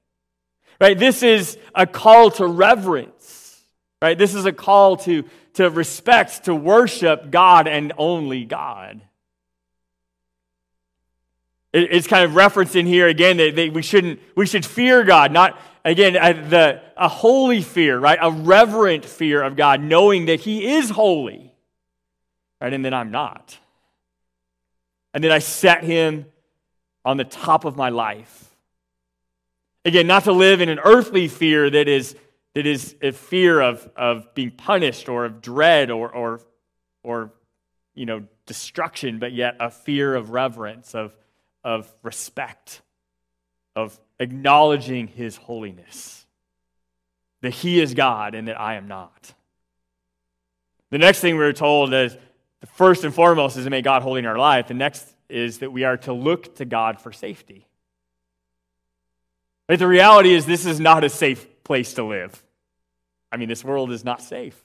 Right? 0.78 0.98
This 0.98 1.22
is 1.22 1.56
a 1.74 1.86
call 1.86 2.30
to 2.32 2.46
reverence. 2.46 3.64
Right? 4.02 4.18
This 4.18 4.34
is 4.34 4.44
a 4.44 4.52
call 4.52 4.98
to, 4.98 5.24
to 5.54 5.70
respect, 5.70 6.44
to 6.44 6.54
worship 6.54 7.30
God 7.30 7.66
and 7.68 7.94
only 7.96 8.44
God. 8.44 9.00
It's 11.72 12.08
kind 12.08 12.24
of 12.24 12.34
referenced 12.34 12.74
in 12.74 12.86
here 12.86 13.06
again 13.06 13.36
that, 13.36 13.72
we 13.72 13.82
shouldn't 13.82 14.18
we 14.34 14.44
should 14.46 14.66
fear 14.66 15.04
God, 15.04 15.30
not 15.30 15.58
again 15.84 16.14
the 16.50 16.82
a 16.96 17.08
holy 17.08 17.62
fear, 17.62 17.98
right? 17.98 18.18
A 18.20 18.30
reverent 18.30 19.04
fear 19.04 19.42
of 19.42 19.56
God, 19.56 19.80
knowing 19.80 20.26
that 20.26 20.40
He 20.40 20.74
is 20.74 20.90
holy, 20.90 21.54
right? 22.60 22.72
And 22.72 22.84
then 22.84 22.92
I'm 22.92 23.12
not, 23.12 23.56
and 25.14 25.22
then 25.22 25.30
I 25.30 25.38
set 25.38 25.84
Him 25.84 26.26
on 27.04 27.16
the 27.16 27.24
top 27.24 27.64
of 27.64 27.76
my 27.76 27.88
life. 27.90 28.46
Again, 29.84 30.08
not 30.08 30.24
to 30.24 30.32
live 30.32 30.60
in 30.60 30.68
an 30.68 30.80
earthly 30.80 31.28
fear 31.28 31.70
that 31.70 31.86
is 31.86 32.16
that 32.54 32.66
is 32.66 32.96
a 33.00 33.12
fear 33.12 33.60
of 33.60 33.88
of 33.94 34.34
being 34.34 34.50
punished 34.50 35.08
or 35.08 35.24
of 35.24 35.40
dread 35.40 35.92
or 35.92 36.10
or 36.10 36.40
or 37.04 37.32
you 37.94 38.06
know 38.06 38.24
destruction, 38.46 39.20
but 39.20 39.32
yet 39.32 39.54
a 39.60 39.70
fear 39.70 40.16
of 40.16 40.30
reverence 40.30 40.96
of 40.96 41.14
of 41.64 41.92
respect, 42.02 42.82
of 43.76 43.98
acknowledging 44.18 45.06
his 45.06 45.36
holiness, 45.36 46.26
that 47.42 47.50
he 47.50 47.80
is 47.80 47.94
God 47.94 48.34
and 48.34 48.48
that 48.48 48.60
I 48.60 48.74
am 48.74 48.88
not. 48.88 49.34
The 50.90 50.98
next 50.98 51.20
thing 51.20 51.36
we 51.36 51.44
are 51.44 51.52
told 51.52 51.94
is 51.94 52.16
the 52.60 52.66
first 52.66 53.04
and 53.04 53.14
foremost 53.14 53.56
is 53.56 53.64
to 53.64 53.70
make 53.70 53.84
God 53.84 54.02
holy 54.02 54.18
in 54.18 54.26
our 54.26 54.38
life. 54.38 54.68
The 54.68 54.74
next 54.74 55.06
is 55.28 55.58
that 55.58 55.72
we 55.72 55.84
are 55.84 55.96
to 55.98 56.12
look 56.12 56.56
to 56.56 56.64
God 56.64 57.00
for 57.00 57.12
safety. 57.12 57.66
But 59.66 59.78
the 59.78 59.86
reality 59.86 60.34
is, 60.34 60.46
this 60.46 60.66
is 60.66 60.80
not 60.80 61.04
a 61.04 61.08
safe 61.08 61.46
place 61.62 61.94
to 61.94 62.02
live. 62.02 62.42
I 63.30 63.36
mean, 63.36 63.48
this 63.48 63.64
world 63.64 63.92
is 63.92 64.04
not 64.04 64.20
safe. 64.20 64.60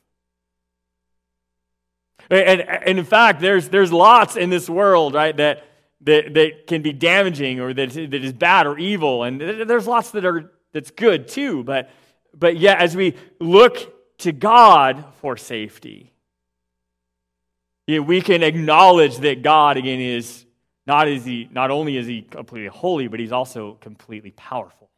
And, 2.30 2.62
and 2.62 2.98
in 2.98 3.06
fact, 3.06 3.40
there's, 3.40 3.70
there's 3.70 3.94
lots 3.94 4.36
in 4.36 4.50
this 4.50 4.68
world, 4.68 5.14
right, 5.14 5.38
that 5.38 5.64
that, 6.02 6.34
that 6.34 6.68
can 6.68 6.82
be 6.82 6.94
damaging 6.94 7.60
or 7.60 7.74
that, 7.74 7.90
that 7.92 8.14
is 8.14 8.34
bad 8.34 8.68
or 8.68 8.78
evil. 8.78 9.24
And 9.24 9.42
there's 9.42 9.88
lots 9.88 10.12
that 10.12 10.26
are 10.26 10.52
that's 10.76 10.92
good 10.92 11.28
too. 11.28 11.64
But, 11.64 11.90
but 12.34 12.58
yet, 12.58 12.80
as 12.80 12.96
we 12.96 13.16
look 13.40 14.18
to 14.20 14.32
God 14.32 15.06
for 15.22 15.38
safety, 15.38 16.12
yeah, 17.88 18.00
we 18.00 18.22
can 18.22 18.44
acknowledge 18.44 19.18
that 19.20 19.42
God, 19.42 19.78
again, 19.78 20.00
is 20.00 20.46
not, 20.86 21.08
is 21.08 21.24
he, 21.24 21.48
not 21.52 21.72
only 21.72 21.98
is 21.98 22.08
he 22.08 22.22
completely 22.22 22.68
holy, 22.68 23.08
but 23.08 23.20
he's 23.20 23.32
also 23.32 23.76
completely 23.76 24.32
powerful. 24.32 24.90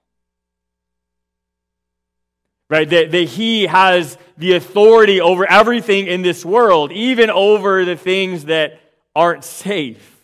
Right? 2.70 2.90
That, 2.90 3.12
that 3.12 3.24
he 3.30 3.68
has 3.68 4.18
the 4.38 4.54
authority 4.56 5.22
over 5.22 5.50
everything 5.50 6.08
in 6.08 6.22
this 6.22 6.44
world, 6.44 6.92
even 6.92 7.30
over 7.30 7.86
the 7.86 7.96
things 7.96 8.46
that 8.46 8.82
aren't 9.16 9.44
safe. 9.44 10.17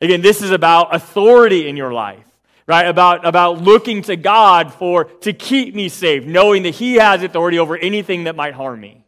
Again, 0.00 0.22
this 0.22 0.40
is 0.40 0.50
about 0.50 0.94
authority 0.94 1.68
in 1.68 1.76
your 1.76 1.92
life, 1.92 2.24
right? 2.66 2.86
About, 2.86 3.26
about 3.26 3.60
looking 3.60 4.02
to 4.02 4.16
God 4.16 4.72
for 4.72 5.04
to 5.04 5.32
keep 5.32 5.74
me 5.74 5.88
safe, 5.88 6.24
knowing 6.24 6.62
that 6.62 6.74
He 6.74 6.94
has 6.94 7.22
authority 7.22 7.58
over 7.58 7.76
anything 7.76 8.24
that 8.24 8.34
might 8.34 8.54
harm 8.54 8.80
me. 8.80 9.04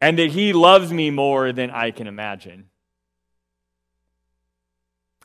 And 0.00 0.18
that 0.18 0.30
He 0.30 0.52
loves 0.52 0.92
me 0.92 1.10
more 1.10 1.52
than 1.52 1.70
I 1.70 1.90
can 1.92 2.06
imagine. 2.06 2.66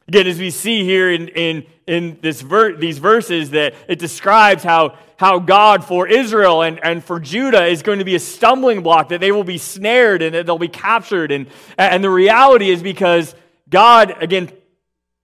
Again, 0.08 0.28
as 0.28 0.38
we 0.38 0.52
see 0.52 0.84
here 0.84 1.12
in, 1.12 1.30
in, 1.30 1.66
in 1.88 2.20
this 2.22 2.42
ver- 2.42 2.78
these 2.78 3.00
verses, 3.00 3.50
that 3.52 3.74
it 3.88 3.98
describes 3.98 4.64
how, 4.64 5.00
how 5.18 5.40
God 5.40 5.84
for 5.84 6.08
Israel 6.08 6.62
and, 6.62 6.80
and 6.84 7.04
for 7.04 7.20
Judah 7.20 7.66
is 7.66 7.82
going 7.82 8.00
to 8.00 8.06
be 8.06 8.14
a 8.14 8.20
stumbling 8.20 8.84
block, 8.84 9.10
that 9.10 9.20
they 9.20 9.32
will 9.32 9.44
be 9.44 9.58
snared 9.58 10.22
and 10.22 10.36
that 10.36 10.46
they'll 10.46 10.60
be 10.60 10.68
captured. 10.68 11.32
And, 11.32 11.48
and 11.78 12.04
the 12.04 12.10
reality 12.10 12.70
is 12.70 12.84
because 12.84 13.34
God, 13.70 14.22
again, 14.22 14.52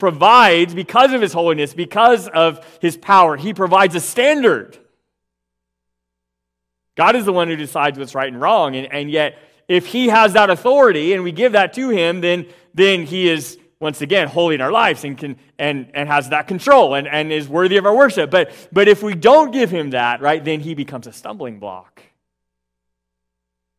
provides, 0.01 0.73
because 0.73 1.13
of 1.13 1.21
his 1.21 1.31
holiness, 1.31 1.75
because 1.75 2.27
of 2.27 2.65
his 2.81 2.97
power, 2.97 3.37
he 3.37 3.53
provides 3.53 3.93
a 3.93 3.99
standard. 3.99 4.77
God 6.95 7.15
is 7.15 7.23
the 7.23 7.31
one 7.31 7.47
who 7.47 7.55
decides 7.55 7.99
what's 7.99 8.15
right 8.15 8.27
and 8.27 8.41
wrong. 8.41 8.75
And, 8.75 8.91
and 8.91 9.11
yet, 9.11 9.37
if 9.67 9.85
he 9.85 10.07
has 10.07 10.33
that 10.33 10.49
authority 10.49 11.13
and 11.13 11.23
we 11.23 11.31
give 11.31 11.51
that 11.51 11.73
to 11.73 11.89
him, 11.89 12.19
then, 12.19 12.47
then 12.73 13.05
he 13.05 13.29
is, 13.29 13.59
once 13.79 14.01
again, 14.01 14.27
holy 14.27 14.55
in 14.55 14.61
our 14.61 14.71
lives 14.71 15.03
and, 15.03 15.15
can, 15.15 15.37
and, 15.59 15.91
and 15.93 16.09
has 16.09 16.29
that 16.29 16.47
control 16.47 16.95
and, 16.95 17.07
and 17.07 17.31
is 17.31 17.47
worthy 17.47 17.77
of 17.77 17.85
our 17.85 17.95
worship. 17.95 18.31
But, 18.31 18.51
but 18.71 18.87
if 18.87 19.03
we 19.03 19.13
don't 19.13 19.51
give 19.51 19.69
him 19.69 19.91
that, 19.91 20.19
right, 20.19 20.43
then 20.43 20.61
he 20.61 20.73
becomes 20.73 21.05
a 21.05 21.13
stumbling 21.13 21.59
block. 21.59 22.01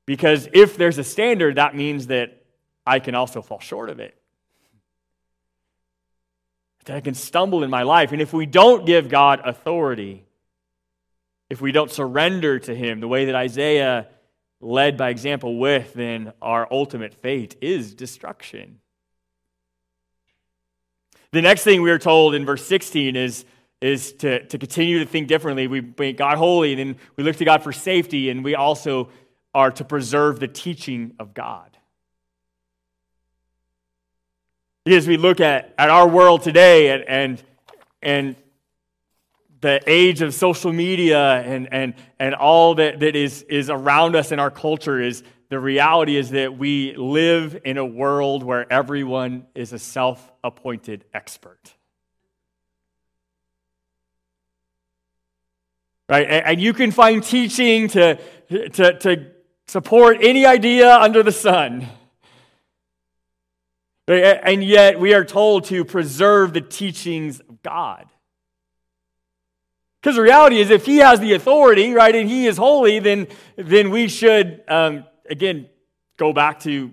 Because 0.06 0.48
if 0.52 0.76
there's 0.76 0.98
a 0.98 1.04
standard, 1.04 1.56
that 1.56 1.74
means 1.74 2.06
that 2.06 2.44
I 2.86 3.00
can 3.00 3.16
also 3.16 3.42
fall 3.42 3.60
short 3.60 3.90
of 3.90 3.98
it 3.98 4.16
that 6.84 6.96
I 6.96 7.00
can 7.00 7.14
stumble 7.14 7.62
in 7.62 7.70
my 7.70 7.82
life. 7.82 8.12
And 8.12 8.20
if 8.20 8.32
we 8.32 8.46
don't 8.46 8.84
give 8.86 9.08
God 9.08 9.40
authority, 9.44 10.24
if 11.50 11.60
we 11.60 11.72
don't 11.72 11.90
surrender 11.90 12.58
to 12.60 12.74
Him 12.74 13.00
the 13.00 13.08
way 13.08 13.26
that 13.26 13.34
Isaiah 13.34 14.08
led 14.60 14.96
by 14.96 15.10
example 15.10 15.58
with, 15.58 15.92
then 15.94 16.32
our 16.40 16.66
ultimate 16.70 17.14
fate 17.14 17.56
is 17.60 17.94
destruction. 17.94 18.78
The 21.32 21.42
next 21.42 21.64
thing 21.64 21.82
we 21.82 21.90
are 21.90 21.98
told 21.98 22.34
in 22.34 22.44
verse 22.44 22.64
16 22.66 23.16
is, 23.16 23.44
is 23.80 24.12
to, 24.14 24.46
to 24.46 24.58
continue 24.58 24.98
to 25.00 25.06
think 25.06 25.28
differently. 25.28 25.66
We 25.66 25.80
make 25.98 26.16
God 26.16 26.38
holy, 26.38 26.72
and 26.72 26.78
then 26.78 26.96
we 27.16 27.24
look 27.24 27.36
to 27.36 27.44
God 27.44 27.62
for 27.62 27.72
safety, 27.72 28.30
and 28.30 28.44
we 28.44 28.54
also 28.54 29.08
are 29.54 29.70
to 29.72 29.84
preserve 29.84 30.40
the 30.40 30.48
teaching 30.48 31.14
of 31.18 31.34
God. 31.34 31.71
As 34.84 35.06
we 35.06 35.16
look 35.16 35.40
at, 35.40 35.72
at 35.78 35.90
our 35.90 36.08
world 36.08 36.42
today 36.42 36.90
and, 36.90 37.04
and, 37.08 37.42
and 38.02 38.36
the 39.60 39.80
age 39.86 40.22
of 40.22 40.34
social 40.34 40.72
media 40.72 41.40
and, 41.40 41.72
and, 41.72 41.94
and 42.18 42.34
all 42.34 42.74
that, 42.74 42.98
that 42.98 43.14
is, 43.14 43.42
is 43.42 43.70
around 43.70 44.16
us 44.16 44.32
in 44.32 44.40
our 44.40 44.50
culture 44.50 45.00
is 45.00 45.22
the 45.50 45.60
reality 45.60 46.16
is 46.16 46.30
that 46.30 46.58
we 46.58 46.96
live 46.96 47.60
in 47.64 47.78
a 47.78 47.86
world 47.86 48.42
where 48.42 48.70
everyone 48.72 49.46
is 49.54 49.72
a 49.72 49.78
self 49.78 50.32
appointed 50.42 51.04
expert. 51.14 51.74
Right? 56.08 56.26
And, 56.28 56.46
and 56.46 56.60
you 56.60 56.72
can 56.72 56.90
find 56.90 57.22
teaching 57.22 57.86
to, 57.88 58.18
to, 58.48 58.98
to 58.98 59.30
support 59.68 60.18
any 60.22 60.44
idea 60.44 60.92
under 60.92 61.22
the 61.22 61.30
sun. 61.30 61.86
And 64.12 64.64
yet 64.64 64.98
we 64.98 65.14
are 65.14 65.24
told 65.24 65.64
to 65.64 65.84
preserve 65.84 66.52
the 66.52 66.60
teachings 66.60 67.40
of 67.40 67.62
God. 67.62 68.06
Because 70.00 70.16
the 70.16 70.22
reality 70.22 70.60
is, 70.60 70.70
if 70.70 70.84
he 70.84 70.96
has 70.98 71.20
the 71.20 71.34
authority, 71.34 71.92
right, 71.92 72.14
and 72.14 72.28
he 72.28 72.46
is 72.46 72.56
holy, 72.56 72.98
then, 72.98 73.28
then 73.56 73.90
we 73.90 74.08
should, 74.08 74.62
um, 74.66 75.04
again, 75.30 75.68
go 76.16 76.32
back 76.32 76.60
to, 76.60 76.92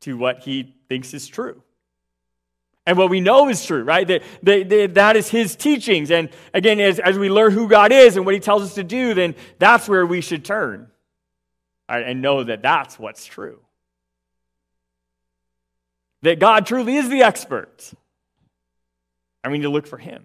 to 0.00 0.16
what 0.16 0.40
he 0.40 0.74
thinks 0.88 1.14
is 1.14 1.28
true. 1.28 1.62
And 2.84 2.98
what 2.98 3.10
we 3.10 3.20
know 3.20 3.48
is 3.48 3.64
true, 3.64 3.84
right? 3.84 4.06
That, 4.08 4.22
that, 4.42 4.94
that 4.94 5.16
is 5.16 5.28
his 5.28 5.54
teachings. 5.54 6.10
And 6.10 6.30
again, 6.54 6.80
as, 6.80 6.98
as 6.98 7.18
we 7.18 7.28
learn 7.28 7.52
who 7.52 7.68
God 7.68 7.92
is 7.92 8.16
and 8.16 8.24
what 8.24 8.34
he 8.34 8.40
tells 8.40 8.62
us 8.62 8.74
to 8.74 8.82
do, 8.82 9.14
then 9.14 9.36
that's 9.58 9.88
where 9.88 10.06
we 10.06 10.20
should 10.20 10.44
turn 10.44 10.88
right, 11.88 12.04
and 12.04 12.22
know 12.22 12.44
that 12.44 12.62
that's 12.62 12.98
what's 12.98 13.24
true. 13.24 13.60
That 16.22 16.38
God 16.38 16.66
truly 16.66 16.96
is 16.96 17.08
the 17.08 17.22
expert. 17.22 17.92
And 19.44 19.52
we 19.52 19.58
need 19.58 19.64
to 19.64 19.70
look 19.70 19.86
for 19.86 19.98
Him. 19.98 20.24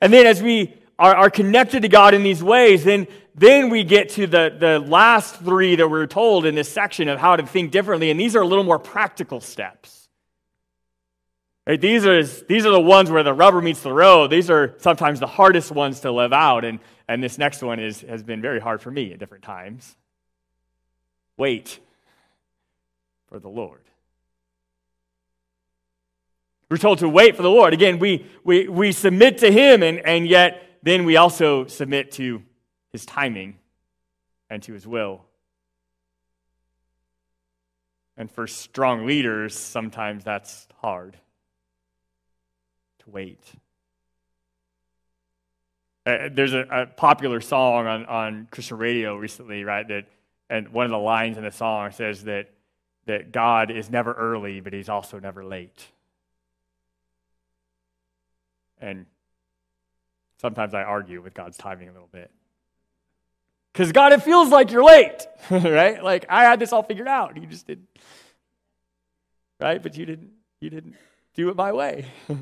And 0.00 0.12
then 0.12 0.26
as 0.26 0.42
we 0.42 0.74
are, 0.98 1.14
are 1.14 1.30
connected 1.30 1.82
to 1.82 1.88
God 1.88 2.14
in 2.14 2.22
these 2.22 2.42
ways, 2.42 2.84
then, 2.84 3.06
then 3.34 3.70
we 3.70 3.84
get 3.84 4.10
to 4.10 4.26
the, 4.26 4.54
the 4.58 4.78
last 4.80 5.36
three 5.36 5.76
that 5.76 5.88
we're 5.88 6.06
told 6.06 6.44
in 6.44 6.54
this 6.54 6.68
section 6.68 7.08
of 7.08 7.18
how 7.18 7.36
to 7.36 7.46
think 7.46 7.70
differently. 7.70 8.10
And 8.10 8.18
these 8.18 8.34
are 8.36 8.42
a 8.42 8.46
little 8.46 8.64
more 8.64 8.78
practical 8.78 9.40
steps. 9.40 10.08
Right? 11.66 11.80
These, 11.80 12.06
are, 12.06 12.22
these 12.22 12.66
are 12.66 12.72
the 12.72 12.80
ones 12.80 13.10
where 13.10 13.22
the 13.22 13.34
rubber 13.34 13.60
meets 13.60 13.82
the 13.82 13.92
road. 13.92 14.30
These 14.30 14.50
are 14.50 14.74
sometimes 14.78 15.20
the 15.20 15.26
hardest 15.26 15.70
ones 15.70 16.00
to 16.00 16.10
live 16.10 16.32
out. 16.32 16.64
And, 16.64 16.80
and 17.06 17.22
this 17.22 17.38
next 17.38 17.62
one 17.62 17.78
is, 17.78 18.00
has 18.02 18.22
been 18.22 18.40
very 18.40 18.60
hard 18.60 18.80
for 18.80 18.90
me 18.90 19.12
at 19.12 19.18
different 19.18 19.44
times. 19.44 19.96
Wait 21.36 21.78
for 23.28 23.38
the 23.38 23.48
Lord. 23.48 23.82
We're 26.70 26.76
told 26.76 26.98
to 26.98 27.08
wait 27.08 27.34
for 27.34 27.42
the 27.42 27.50
Lord. 27.50 27.72
Again, 27.72 27.98
we, 27.98 28.26
we, 28.44 28.68
we 28.68 28.92
submit 28.92 29.38
to 29.38 29.50
Him, 29.50 29.82
and, 29.82 30.00
and 30.00 30.26
yet 30.26 30.80
then 30.82 31.04
we 31.04 31.16
also 31.16 31.66
submit 31.66 32.12
to 32.12 32.42
His 32.90 33.06
timing 33.06 33.56
and 34.50 34.62
to 34.64 34.74
His 34.74 34.86
will. 34.86 35.22
And 38.18 38.30
for 38.30 38.46
strong 38.46 39.06
leaders, 39.06 39.54
sometimes 39.54 40.24
that's 40.24 40.66
hard 40.82 41.16
to 42.98 43.10
wait. 43.10 43.40
Uh, 46.04 46.28
there's 46.32 46.54
a, 46.54 46.66
a, 46.70 46.86
popular 46.86 47.40
song 47.40 47.86
on, 47.86 48.06
on 48.06 48.48
Christian 48.50 48.78
radio 48.78 49.16
recently, 49.16 49.62
right? 49.62 49.86
That, 49.86 50.06
and 50.50 50.68
one 50.68 50.86
of 50.86 50.90
the 50.90 50.98
lines 50.98 51.36
in 51.36 51.44
the 51.44 51.52
song 51.52 51.92
says 51.92 52.24
that, 52.24 52.50
that 53.06 53.30
God 53.30 53.70
is 53.70 53.88
never 53.88 54.12
early, 54.12 54.60
but 54.60 54.72
He's 54.72 54.88
also 54.88 55.18
never 55.18 55.44
late. 55.44 55.86
And 58.80 59.06
sometimes 60.40 60.74
I 60.74 60.82
argue 60.82 61.20
with 61.22 61.34
God's 61.34 61.56
timing 61.56 61.88
a 61.88 61.92
little 61.92 62.08
bit. 62.10 62.30
Because 63.72 63.92
God, 63.92 64.12
it 64.12 64.22
feels 64.22 64.48
like 64.48 64.72
you're 64.72 64.84
late, 64.84 65.26
right? 65.50 66.02
Like 66.02 66.26
I 66.28 66.44
had 66.44 66.58
this 66.58 66.72
all 66.72 66.82
figured 66.82 67.08
out. 67.08 67.36
You 67.36 67.46
just 67.46 67.66
didn't. 67.66 67.88
Right? 69.60 69.82
But 69.82 69.96
you 69.96 70.06
didn't 70.06 70.30
you 70.60 70.70
didn't 70.70 70.96
do 71.34 71.48
it 71.48 71.56
my 71.56 71.72
way. 71.72 72.06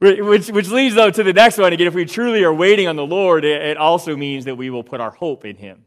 which, 0.00 0.50
which 0.50 0.68
leads 0.68 0.94
though 0.94 1.10
to 1.10 1.22
the 1.22 1.32
next 1.32 1.58
one. 1.58 1.72
Again, 1.72 1.86
if 1.86 1.94
we 1.94 2.04
truly 2.04 2.42
are 2.44 2.54
waiting 2.54 2.88
on 2.88 2.96
the 2.96 3.06
Lord, 3.06 3.44
it, 3.44 3.62
it 3.62 3.76
also 3.76 4.16
means 4.16 4.44
that 4.46 4.56
we 4.56 4.70
will 4.70 4.82
put 4.82 5.00
our 5.00 5.10
hope 5.10 5.44
in 5.44 5.56
Him. 5.56 5.86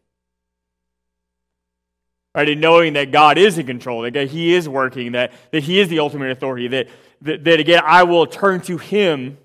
Right? 2.33 2.47
And 2.47 2.61
knowing 2.61 2.93
that 2.93 3.11
God 3.11 3.37
is 3.37 3.57
in 3.57 3.65
control, 3.65 4.09
that 4.09 4.29
He 4.29 4.53
is 4.53 4.69
working, 4.69 5.11
that, 5.13 5.33
that 5.51 5.63
He 5.63 5.79
is 5.79 5.89
the 5.89 5.99
ultimate 5.99 6.31
authority, 6.31 6.69
that, 6.69 6.87
that, 7.21 7.43
that 7.43 7.59
again, 7.59 7.83
I 7.85 8.03
will 8.03 8.25
turn 8.25 8.61
to 8.61 8.77
Him 8.77 9.37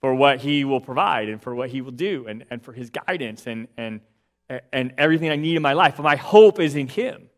for 0.00 0.14
what 0.14 0.40
He 0.40 0.64
will 0.64 0.80
provide 0.80 1.28
and 1.28 1.42
for 1.42 1.54
what 1.54 1.70
He 1.70 1.80
will 1.80 1.92
do 1.92 2.26
and, 2.26 2.44
and 2.50 2.62
for 2.62 2.72
His 2.72 2.90
guidance 2.90 3.46
and, 3.46 3.68
and, 3.76 4.00
and 4.72 4.92
everything 4.98 5.30
I 5.30 5.36
need 5.36 5.56
in 5.56 5.62
my 5.62 5.72
life. 5.72 5.96
But 5.96 6.02
my 6.02 6.16
hope 6.16 6.60
is 6.60 6.76
in 6.76 6.88
Him. 6.88 7.28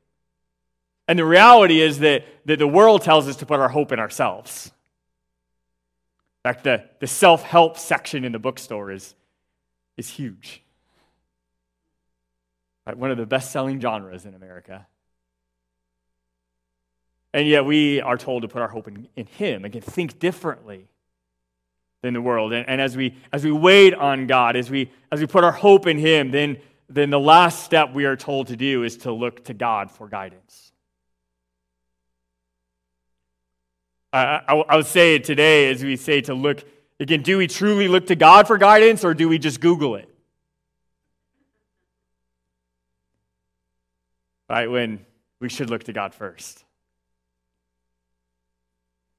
And 1.07 1.19
the 1.19 1.25
reality 1.25 1.81
is 1.81 2.01
that, 2.01 2.27
that 2.45 2.59
the 2.59 2.69
world 2.69 3.03
tells 3.03 3.29
us 3.29 3.37
to 3.37 3.47
put 3.47 3.61
our 3.61 3.69
hope 3.69 3.93
in 3.93 3.99
ourselves. 3.99 4.71
In 6.45 6.53
fact, 6.53 6.65
the, 6.65 6.85
the 7.01 7.07
self 7.07 7.43
help 7.43 7.79
section 7.79 8.25
in 8.25 8.33
the 8.33 8.39
bookstore 8.39 8.91
is, 8.91 9.15
is 9.97 10.09
huge. 10.09 10.63
Right, 12.87 12.97
one 12.97 13.11
of 13.11 13.17
the 13.17 13.27
best 13.27 13.51
selling 13.51 13.81
genres 13.81 14.27
in 14.27 14.35
America. 14.35 14.87
And 17.35 17.47
yet 17.47 17.65
we 17.65 18.01
are 18.01 18.17
told 18.17 18.43
to 18.43 18.49
put 18.49 18.63
our 18.63 18.69
hope 18.69 18.89
in, 18.89 19.09
in 19.17 19.27
Him. 19.27 19.65
Again, 19.65 19.83
think 19.83 20.19
differently 20.19 20.89
than 22.03 22.15
the 22.15 22.23
world. 22.23 22.53
And, 22.53 22.69
and 22.69 22.81
as, 22.81 22.97
we, 22.97 23.17
as 23.33 23.45
we 23.45 23.53
wait 23.53 23.95
on 23.95 24.27
God, 24.27 24.57
as 24.57 24.71
we, 24.71 24.91
as 25.12 25.21
we 25.21 25.27
put 25.27 25.45
our 25.45 25.53
hope 25.53 25.87
in 25.87 25.99
Him, 25.99 26.31
then, 26.31 26.59
then 26.88 27.11
the 27.11 27.21
last 27.21 27.64
step 27.64 27.93
we 27.93 28.05
are 28.05 28.17
told 28.17 28.49
to 28.49 28.57
do 28.57 28.83
is 28.85 28.99
to 28.99 29.12
look 29.12 29.45
to 29.45 29.55
God 29.55 29.91
for 29.91 30.09
guidance. 30.09 30.73
I, 34.12 34.41
I, 34.49 34.55
I 34.55 34.77
would 34.77 34.87
say 34.87 35.19
today, 35.19 35.71
as 35.71 35.83
we 35.83 35.97
say 35.97 36.23
to 36.23 36.35
look, 36.35 36.64
again, 36.99 37.23
do 37.23 37.37
we 37.37 37.47
truly 37.47 37.88
look 37.88 38.07
to 38.07 38.17
God 38.17 38.47
for 38.47 38.57
guidance 38.57 39.05
or 39.05 39.12
do 39.12 39.29
we 39.29 39.38
just 39.38 39.61
Google 39.61 39.97
it? 39.97 40.09
Right? 44.49 44.71
When 44.71 45.05
we 45.41 45.51
should 45.51 45.69
look 45.69 45.85
to 45.85 45.93
God 45.93 46.14
first. 46.14 46.64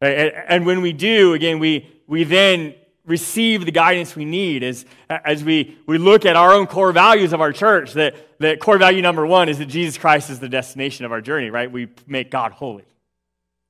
And 0.01 0.65
when 0.65 0.81
we 0.81 0.93
do, 0.93 1.33
again, 1.33 1.59
we, 1.59 1.87
we 2.07 2.23
then 2.23 2.75
receive 3.05 3.65
the 3.65 3.71
guidance 3.71 4.15
we 4.15 4.23
need 4.23 4.63
as, 4.63 4.85
as 5.09 5.43
we, 5.43 5.77
we 5.87 5.97
look 5.97 6.25
at 6.25 6.35
our 6.35 6.53
own 6.53 6.67
core 6.67 6.91
values 6.91 7.33
of 7.33 7.41
our 7.41 7.51
church. 7.51 7.93
That, 7.93 8.15
that 8.39 8.59
core 8.59 8.77
value 8.77 9.01
number 9.01 9.25
one 9.25 9.49
is 9.49 9.57
that 9.57 9.65
Jesus 9.65 9.97
Christ 9.97 10.29
is 10.29 10.39
the 10.39 10.47
destination 10.47 11.05
of 11.05 11.11
our 11.11 11.19
journey, 11.19 11.49
right? 11.49 11.69
We 11.69 11.89
make 12.07 12.31
God 12.31 12.51
holy. 12.51 12.85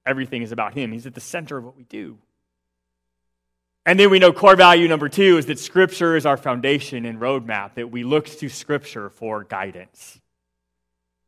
Everything 0.05 0.41
is 0.41 0.51
about 0.51 0.73
Him, 0.73 0.91
He's 0.91 1.05
at 1.05 1.15
the 1.15 1.21
center 1.21 1.57
of 1.57 1.63
what 1.63 1.77
we 1.77 1.83
do. 1.83 2.17
And 3.85 3.99
then 3.99 4.11
we 4.11 4.19
know 4.19 4.31
core 4.31 4.55
value 4.55 4.87
number 4.87 5.09
two 5.09 5.37
is 5.37 5.47
that 5.47 5.57
Scripture 5.57 6.15
is 6.15 6.25
our 6.25 6.37
foundation 6.37 7.05
and 7.05 7.19
roadmap, 7.19 7.75
that 7.75 7.89
we 7.89 8.03
look 8.03 8.27
to 8.27 8.49
Scripture 8.49 9.09
for 9.09 9.43
guidance 9.45 10.19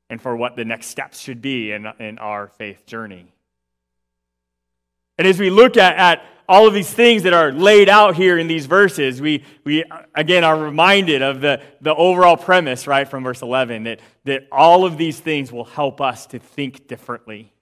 and 0.09 0.21
for 0.21 0.35
what 0.35 0.57
the 0.57 0.65
next 0.65 0.87
steps 0.87 1.19
should 1.19 1.41
be 1.41 1.71
in, 1.71 1.87
in 1.97 2.19
our 2.19 2.49
faith 2.49 2.85
journey. 2.85 3.33
And 5.21 5.27
as 5.27 5.39
we 5.39 5.51
look 5.51 5.77
at, 5.77 5.97
at 5.97 6.25
all 6.49 6.67
of 6.67 6.73
these 6.73 6.91
things 6.91 7.21
that 7.21 7.34
are 7.34 7.51
laid 7.51 7.89
out 7.89 8.15
here 8.15 8.39
in 8.39 8.47
these 8.47 8.65
verses, 8.65 9.21
we, 9.21 9.43
we 9.63 9.86
again 10.15 10.43
are 10.43 10.57
reminded 10.57 11.21
of 11.21 11.41
the, 11.41 11.62
the 11.79 11.93
overall 11.93 12.36
premise, 12.36 12.88
right, 12.88 13.07
from 13.07 13.23
verse 13.23 13.43
11, 13.43 13.84
that, 13.84 13.99
that 14.23 14.47
all 14.51 14.84
of 14.84 14.97
these 14.97 15.19
things 15.19 15.51
will 15.51 15.63
help 15.63 16.01
us 16.01 16.25
to 16.25 16.39
think 16.39 16.88
differently 16.88 17.53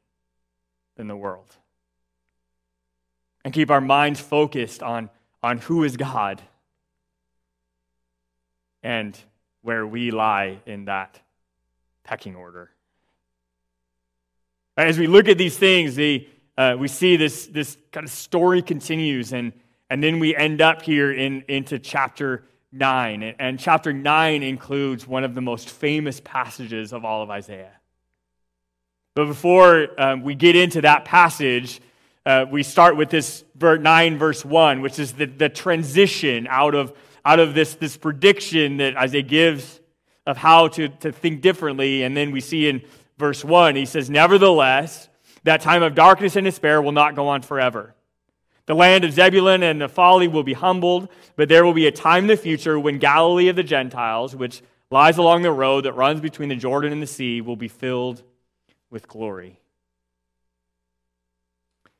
than 0.95 1.09
the 1.09 1.17
world 1.17 1.53
and 3.43 3.53
keep 3.53 3.69
our 3.69 3.81
minds 3.81 4.21
focused 4.21 4.81
on, 4.81 5.09
on 5.43 5.57
who 5.57 5.83
is 5.83 5.97
God 5.97 6.41
and 8.81 9.19
where 9.63 9.85
we 9.85 10.11
lie 10.11 10.61
in 10.65 10.85
that 10.85 11.19
pecking 12.05 12.37
order. 12.37 12.71
As 14.77 14.97
we 14.97 15.07
look 15.07 15.27
at 15.27 15.37
these 15.37 15.57
things, 15.57 15.97
the 15.97 16.25
uh, 16.59 16.75
we 16.77 16.89
see 16.89 17.15
this, 17.15 17.47
this 17.47 17.77
kind 17.93 18.05
of 18.05 18.11
story 18.11 18.61
continues, 18.61 19.31
and, 19.31 19.53
and 19.89 20.03
then 20.03 20.19
we 20.19 20.35
end 20.35 20.61
up 20.61 20.81
here 20.81 21.09
in, 21.09 21.41
into 21.47 21.79
chapter 21.79 22.43
9. 22.73 23.23
And, 23.39 23.57
chapter 23.57 23.93
9 23.93 24.43
includes 24.43 25.07
one 25.07 25.23
of 25.23 25.35
the 25.35 25.41
most 25.41 25.69
famous 25.69 26.19
passages 26.19 26.91
of 26.91 27.05
all 27.05 27.23
of 27.23 27.29
Isaiah. 27.29 27.71
But 29.15 29.27
before 29.27 29.87
um, 29.97 30.21
we 30.21 30.35
get 30.35 30.57
into 30.57 30.81
that 30.81 31.05
passage, 31.05 31.79
uh, 32.25 32.45
we 32.51 32.63
start 32.63 32.97
with 32.97 33.09
this 33.09 33.45
9 33.57 34.17
verse 34.17 34.43
1, 34.43 34.81
which 34.81 34.99
is 34.99 35.13
the, 35.13 35.27
the 35.27 35.47
transition 35.47 36.45
out 36.49 36.75
of, 36.75 36.91
out 37.23 37.39
of 37.39 37.53
this, 37.53 37.75
this 37.75 37.95
prediction 37.95 38.75
that 38.77 38.97
Isaiah 38.97 39.21
gives 39.21 39.79
of 40.27 40.35
how 40.35 40.67
to, 40.67 40.89
to 40.89 41.13
think 41.13 41.41
differently. 41.41 42.03
And 42.03 42.17
then 42.17 42.31
we 42.31 42.41
see 42.41 42.67
in 42.67 42.81
verse 43.17 43.45
1, 43.45 43.77
he 43.77 43.85
says, 43.85 44.09
Nevertheless, 44.09 45.07
that 45.43 45.61
time 45.61 45.83
of 45.83 45.95
darkness 45.95 46.35
and 46.35 46.45
despair 46.45 46.81
will 46.81 46.91
not 46.91 47.15
go 47.15 47.27
on 47.27 47.41
forever. 47.41 47.95
The 48.65 48.75
land 48.75 49.03
of 49.03 49.13
Zebulun 49.13 49.63
and 49.63 49.79
Naphtali 49.79 50.27
will 50.27 50.43
be 50.43 50.53
humbled, 50.53 51.09
but 51.35 51.49
there 51.49 51.65
will 51.65 51.73
be 51.73 51.87
a 51.87 51.91
time 51.91 52.25
in 52.25 52.27
the 52.27 52.37
future 52.37 52.79
when 52.79 52.99
Galilee 52.99 53.47
of 53.47 53.55
the 53.55 53.63
Gentiles, 53.63 54.35
which 54.35 54.61
lies 54.91 55.17
along 55.17 55.41
the 55.41 55.51
road 55.51 55.85
that 55.85 55.93
runs 55.93 56.21
between 56.21 56.49
the 56.49 56.55
Jordan 56.55 56.91
and 56.91 57.01
the 57.01 57.07
sea, 57.07 57.41
will 57.41 57.55
be 57.55 57.67
filled 57.67 58.21
with 58.91 59.07
glory. 59.07 59.59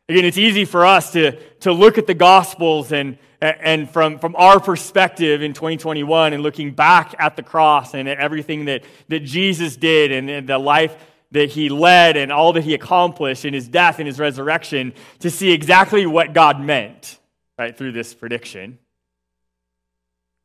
Again, 0.09 0.25
it's 0.25 0.37
easy 0.37 0.65
for 0.65 0.85
us 0.85 1.11
to, 1.13 1.39
to 1.59 1.71
look 1.71 1.99
at 1.99 2.07
the 2.07 2.15
Gospels 2.15 2.91
and, 2.91 3.17
and 3.41 3.89
from, 3.89 4.17
from 4.17 4.35
our 4.35 4.59
perspective 4.59 5.41
in 5.41 5.53
2021 5.53 6.33
and 6.33 6.41
looking 6.41 6.71
back 6.71 7.15
at 7.19 7.35
the 7.35 7.43
cross 7.43 7.93
and 7.93 8.09
at 8.09 8.17
everything 8.17 8.65
that, 8.65 8.83
that 9.07 9.19
Jesus 9.19 9.75
did 9.75 10.11
and, 10.11 10.29
and 10.29 10.49
the 10.49 10.57
life 10.57 10.95
that 11.31 11.49
he 11.51 11.69
led 11.69 12.17
and 12.17 12.31
all 12.31 12.53
that 12.53 12.63
he 12.63 12.73
accomplished 12.73 13.45
in 13.45 13.53
his 13.53 13.67
death 13.67 13.99
and 13.99 14.07
his 14.07 14.19
resurrection 14.19 14.93
to 15.19 15.29
see 15.29 15.51
exactly 15.51 16.05
what 16.05 16.33
God 16.33 16.59
meant, 16.59 17.19
right, 17.57 17.77
through 17.77 17.91
this 17.91 18.13
prediction. 18.13 18.79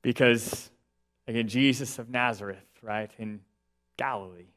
Because, 0.03 0.70
again, 1.27 1.49
Jesus 1.49 1.99
of 1.99 2.11
Nazareth, 2.11 2.59
right, 2.83 3.11
in 3.18 3.40
Galilee. 3.97 4.49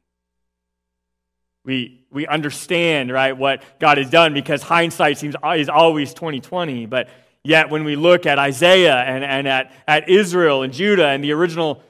We, 1.64 2.06
we 2.12 2.28
understand, 2.28 3.12
right, 3.12 3.36
what 3.36 3.62
God 3.80 3.98
has 3.98 4.10
done 4.10 4.34
because 4.34 4.62
hindsight 4.62 5.18
seems 5.18 5.36
uh, 5.42 5.56
is 5.58 5.70
always 5.70 6.14
2020. 6.14 6.86
But 6.86 7.10
yet, 7.44 7.70
when 7.70 7.84
we 7.84 7.96
look 7.96 8.26
at 8.26 8.40
Isaiah 8.40 8.96
and, 8.96 9.24
and 9.24 9.48
at, 9.48 9.74
at 9.88 10.10
Israel 10.10 10.64
and 10.64 10.74
Judah 10.74 11.08
and 11.08 11.24
the 11.24 11.34
original 11.34 11.84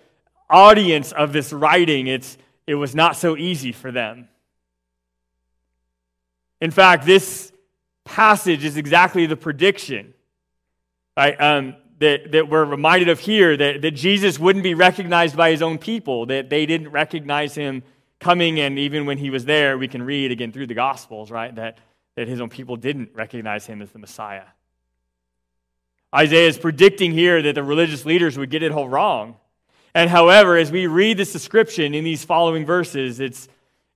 audience 0.50 1.12
of 1.12 1.34
this 1.34 1.54
writing, 1.54 2.08
it's, 2.08 2.38
it 2.68 2.76
was 2.76 2.94
not 2.94 3.16
so 3.16 3.36
easy 3.36 3.72
for 3.72 3.92
them. 3.92 4.28
In 6.60 6.70
fact, 6.70 7.06
this 7.06 7.52
passage 8.04 8.64
is 8.64 8.78
exactly 8.78 9.26
the 9.26 9.38
prediction 9.38 10.14
right, 11.16 11.40
um, 11.42 11.76
that, 12.00 12.32
that 12.32 12.50
we're 12.50 12.64
reminded 12.64 13.10
of 13.10 13.20
here 13.20 13.58
that, 13.58 13.82
that 13.82 13.92
Jesus 13.92 14.38
wouldn't 14.38 14.64
be 14.64 14.76
recognized 14.76 15.36
by 15.36 15.52
his 15.52 15.62
own 15.62 15.78
people, 15.78 16.28
that 16.28 16.50
they 16.50 16.66
didn't 16.66 16.90
recognize 16.90 17.56
him 17.56 17.84
coming, 18.20 18.60
and 18.60 18.78
even 18.78 19.06
when 19.06 19.18
he 19.18 19.30
was 19.30 19.46
there, 19.46 19.78
we 19.78 19.88
can 19.88 20.04
read 20.04 20.32
again 20.32 20.52
through 20.52 20.68
the 20.68 20.74
Gospels, 20.74 21.32
right, 21.32 21.56
that, 21.56 21.80
that 22.16 22.28
his 22.28 22.40
own 22.40 22.50
people 22.50 22.76
didn't 22.76 23.10
recognize 23.14 23.66
him 23.66 23.82
as 23.82 23.92
the 23.92 24.00
Messiah. 24.00 24.46
Isaiah 26.16 26.48
is 26.48 26.58
predicting 26.58 27.12
here 27.12 27.42
that 27.42 27.56
the 27.56 27.64
religious 27.64 28.06
leaders 28.06 28.38
would 28.38 28.50
get 28.50 28.64
it 28.64 28.72
all 28.72 28.88
wrong. 28.88 29.36
And 29.98 30.12
however, 30.12 30.56
as 30.56 30.72
we 30.72 30.86
read 30.86 31.18
this 31.18 31.34
description 31.34 31.96
in 31.96 32.04
these 32.04 32.24
following 32.24 32.68
verses, 32.68 33.20
it's, 33.20 33.48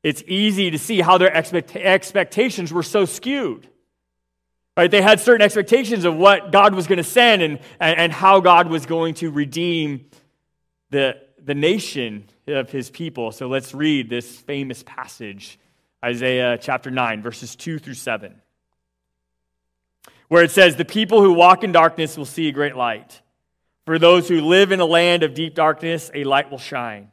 it's 0.01 0.23
easy 0.25 0.71
to 0.71 0.79
see 0.79 0.99
how 0.99 1.19
their 1.19 1.27
expect- 1.27 1.75
expectations 1.75 2.73
were 2.73 2.81
so 2.81 3.05
skewed. 3.05 3.69
Right? 4.75 4.89
They 4.89 5.03
had 5.03 5.19
certain 5.19 5.43
expectations 5.43 6.03
of 6.03 6.15
what 6.15 6.51
God 6.51 6.73
was 6.73 6.87
going 6.87 6.97
to 6.97 7.03
send 7.03 7.43
and, 7.43 7.59
and, 7.79 7.99
and 7.99 8.11
how 8.11 8.39
God 8.39 8.67
was 8.67 8.87
going 8.87 9.13
to 9.15 9.29
redeem 9.29 10.09
the, 10.89 11.21
the 11.39 11.53
nation 11.53 12.23
of 12.47 12.71
his 12.71 12.89
people. 12.89 13.31
So 13.31 13.47
let's 13.47 13.75
read 13.75 14.09
this 14.09 14.39
famous 14.39 14.81
passage, 14.81 15.59
Isaiah 16.03 16.57
chapter 16.59 16.89
9, 16.89 17.21
verses 17.21 17.55
2 17.55 17.77
through 17.77 17.93
7, 17.93 18.41
where 20.29 20.43
it 20.43 20.49
says, 20.49 20.77
The 20.77 20.83
people 20.83 21.21
who 21.21 21.33
walk 21.33 21.63
in 21.63 21.71
darkness 21.71 22.17
will 22.17 22.25
see 22.25 22.47
a 22.47 22.51
great 22.51 22.75
light. 22.75 23.21
For 23.86 23.98
those 23.98 24.28
who 24.28 24.41
live 24.41 24.72
in 24.72 24.80
a 24.80 24.86
land 24.86 25.24
of 25.24 25.34
deep 25.34 25.56
darkness, 25.56 26.12
a 26.13 26.24
light 26.24 26.52
will 26.52 26.60
shine. 26.60 27.12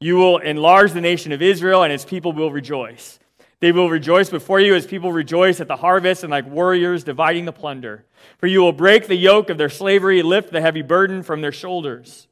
You 0.00 0.16
will 0.16 0.38
enlarge 0.38 0.92
the 0.92 1.00
nation 1.00 1.32
of 1.32 1.42
Israel, 1.42 1.82
and 1.82 1.92
its 1.92 2.04
people 2.04 2.32
will 2.32 2.50
rejoice. 2.50 3.18
They 3.60 3.72
will 3.72 3.90
rejoice 3.90 4.30
before 4.30 4.60
you 4.60 4.74
as 4.74 4.86
people 4.86 5.12
rejoice 5.12 5.60
at 5.60 5.66
the 5.68 5.76
harvest 5.76 6.22
and 6.22 6.30
like 6.30 6.46
warriors 6.46 7.02
dividing 7.04 7.44
the 7.44 7.52
plunder. 7.52 8.04
For 8.38 8.46
you 8.46 8.60
will 8.60 8.72
break 8.72 9.08
the 9.08 9.16
yoke 9.16 9.50
of 9.50 9.58
their 9.58 9.68
slavery, 9.68 10.22
lift 10.22 10.52
the 10.52 10.60
heavy 10.60 10.82
burden 10.82 11.22
from 11.22 11.40
their 11.40 11.52
shoulders. 11.52 12.28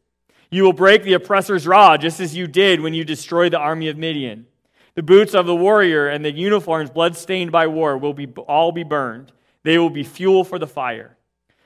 You 0.50 0.62
will 0.62 0.72
break 0.72 1.02
the 1.02 1.14
oppressor's 1.14 1.66
rod, 1.66 2.00
just 2.00 2.20
as 2.20 2.36
you 2.36 2.46
did 2.46 2.80
when 2.80 2.94
you 2.94 3.04
destroyed 3.04 3.52
the 3.52 3.58
army 3.58 3.88
of 3.88 3.98
Midian. 3.98 4.46
The 4.94 5.02
boots 5.02 5.34
of 5.34 5.46
the 5.46 5.56
warrior 5.56 6.08
and 6.08 6.24
the 6.24 6.30
uniforms 6.30 6.90
blood-stained 6.90 7.50
by 7.50 7.66
war 7.66 7.98
will 7.98 8.14
be, 8.14 8.28
all 8.48 8.70
be 8.70 8.84
burned. 8.84 9.32
They 9.64 9.76
will 9.76 9.90
be 9.90 10.04
fuel 10.04 10.44
for 10.44 10.60
the 10.60 10.66
fire. 10.68 11.15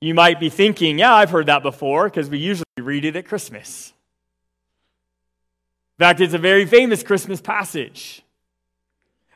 you 0.00 0.14
might 0.14 0.40
be 0.40 0.48
thinking, 0.48 0.98
yeah, 0.98 1.14
I've 1.14 1.30
heard 1.30 1.46
that 1.46 1.62
before, 1.62 2.04
because 2.04 2.30
we 2.30 2.38
usually 2.38 2.64
read 2.78 3.04
it 3.04 3.16
at 3.16 3.26
Christmas. 3.26 3.92
In 5.98 6.04
fact, 6.04 6.20
it's 6.20 6.32
a 6.32 6.38
very 6.38 6.64
famous 6.64 7.02
Christmas 7.02 7.40
passage. 7.40 8.22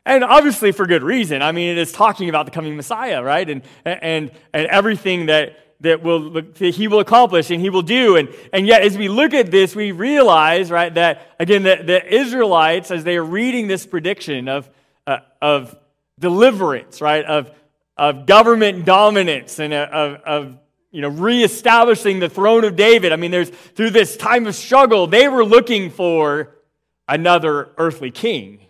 And 0.07 0.25
obviously 0.25 0.73
for 0.73 0.87
good 0.87 1.03
reason. 1.03 1.43
I 1.43 1.53
mean, 1.53 1.71
it 1.71 1.79
is 1.79 1.93
talking 1.93 2.29
about 2.29 2.47
the 2.47 2.53
coming 2.53 2.77
Messiah, 2.77 3.23
right? 3.23 3.49
And, 3.49 3.63
and, 3.85 4.31
and 4.53 4.67
everything 4.69 5.27
that, 5.27 5.59
that, 5.81 6.03
will, 6.03 6.31
that 6.31 6.57
he 6.59 6.89
will 6.89 7.01
accomplish 7.01 7.51
and 7.51 7.61
he 7.61 7.69
will 7.69 7.83
do. 7.83 8.17
And, 8.17 8.29
and 8.53 8.67
yet, 8.67 8.83
as 8.83 8.97
we 8.97 9.09
look 9.09 9.35
at 9.35 9.51
this, 9.51 9.75
we 9.75 9.93
realize, 9.93 10.71
right, 10.71 10.93
that 10.95 11.35
again, 11.39 11.63
the, 11.63 11.83
the 11.85 12.15
Israelites, 12.15 12.91
as 12.91 13.05
they 13.05 13.17
are 13.17 13.25
reading 13.25 13.67
this 13.67 13.85
prediction 13.87 14.49
of, 14.49 14.69
uh, 15.07 15.19
of 15.43 15.77
deliverance, 16.19 17.01
right, 17.01 17.25
of, 17.25 17.51
of 17.97 18.27
government 18.27 18.85
dominance 18.85 19.59
and 19.59 19.73
uh, 19.73 19.89
of, 19.91 20.15
of 20.25 20.59
you 20.91 21.01
know, 21.01 21.09
reestablishing 21.09 22.21
the 22.21 22.29
throne 22.29 22.65
of 22.65 22.77
David. 22.77 23.13
I 23.13 23.17
mean, 23.17 23.31
there's 23.31 23.51
through 23.51 23.91
this 23.91 24.17
time 24.17 24.47
of 24.47 24.55
struggle, 24.55 25.07
they 25.07 25.29
were 25.29 25.45
looking 25.45 25.91
for 25.91 26.55
another 27.09 27.71
earthly 27.77 28.11
king. 28.11 28.61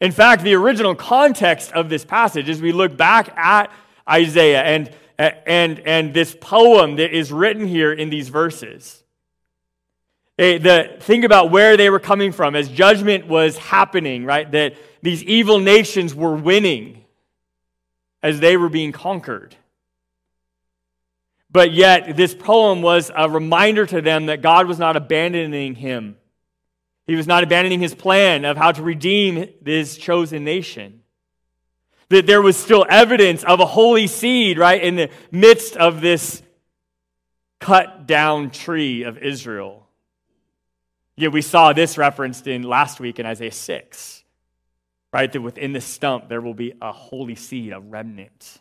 In 0.00 0.12
fact, 0.12 0.42
the 0.42 0.54
original 0.54 0.94
context 0.94 1.72
of 1.72 1.88
this 1.88 2.04
passage, 2.04 2.48
as 2.48 2.60
we 2.60 2.72
look 2.72 2.96
back 2.96 3.36
at 3.36 3.70
Isaiah 4.08 4.62
and, 4.62 4.90
and, 5.18 5.80
and 5.80 6.12
this 6.12 6.36
poem 6.38 6.96
that 6.96 7.16
is 7.16 7.32
written 7.32 7.66
here 7.66 7.92
in 7.92 8.10
these 8.10 8.28
verses, 8.28 9.02
eh, 10.38 10.58
the, 10.58 10.96
think 11.00 11.24
about 11.24 11.50
where 11.50 11.76
they 11.76 11.90
were 11.90 12.00
coming 12.00 12.32
from 12.32 12.54
as 12.54 12.68
judgment 12.68 13.26
was 13.26 13.56
happening, 13.56 14.24
right? 14.24 14.50
That 14.50 14.74
these 15.02 15.22
evil 15.24 15.58
nations 15.58 16.14
were 16.14 16.34
winning 16.34 17.04
as 18.22 18.40
they 18.40 18.56
were 18.56 18.68
being 18.68 18.92
conquered. 18.92 19.54
But 21.50 21.72
yet, 21.72 22.16
this 22.16 22.34
poem 22.34 22.82
was 22.82 23.10
a 23.14 23.30
reminder 23.30 23.86
to 23.86 24.02
them 24.02 24.26
that 24.26 24.42
God 24.42 24.66
was 24.66 24.78
not 24.78 24.96
abandoning 24.96 25.74
him. 25.74 26.16
He 27.06 27.14
was 27.14 27.26
not 27.26 27.44
abandoning 27.44 27.80
his 27.80 27.94
plan 27.94 28.44
of 28.44 28.56
how 28.56 28.72
to 28.72 28.82
redeem 28.82 29.48
this 29.62 29.96
chosen 29.96 30.44
nation. 30.44 31.02
That 32.08 32.26
there 32.26 32.42
was 32.42 32.56
still 32.56 32.84
evidence 32.88 33.44
of 33.44 33.60
a 33.60 33.66
holy 33.66 34.06
seed, 34.06 34.58
right, 34.58 34.82
in 34.82 34.96
the 34.96 35.10
midst 35.30 35.76
of 35.76 36.00
this 36.00 36.42
cut 37.60 38.06
down 38.06 38.50
tree 38.50 39.04
of 39.04 39.18
Israel. 39.18 39.85
Yet 41.16 41.32
we 41.32 41.42
saw 41.42 41.72
this 41.72 41.96
referenced 41.96 42.46
in 42.46 42.62
last 42.62 43.00
week 43.00 43.18
in 43.18 43.26
Isaiah 43.26 43.52
6 43.52 44.24
right? 45.16 45.32
That 45.32 45.40
within 45.40 45.72
the 45.72 45.80
stump 45.80 46.28
there 46.28 46.42
will 46.42 46.52
be 46.52 46.74
a 46.82 46.92
holy 46.92 47.36
seed, 47.36 47.72
a 47.72 47.80
remnant. 47.80 48.60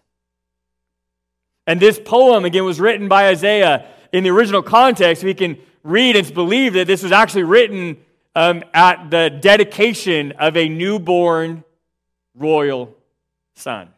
And 1.68 1.82
this 1.82 2.00
poem, 2.00 2.46
again, 2.46 2.64
was 2.64 2.80
written 2.80 3.10
by 3.10 3.28
Isaiah. 3.28 3.86
In 4.14 4.24
the 4.24 4.30
original 4.30 4.64
context, 4.64 5.22
we 5.22 5.34
can 5.34 5.58
read 5.84 6.16
and 6.16 6.34
believe 6.34 6.72
that 6.74 6.88
this 6.88 7.04
was 7.04 7.12
actually 7.12 7.44
written 7.44 7.98
um, 8.36 8.64
at 8.74 9.10
the 9.10 9.30
dedication 9.30 10.32
of 10.34 10.56
a 10.56 10.70
newborn 10.70 11.66
royal 12.36 12.96
son. 13.56 13.90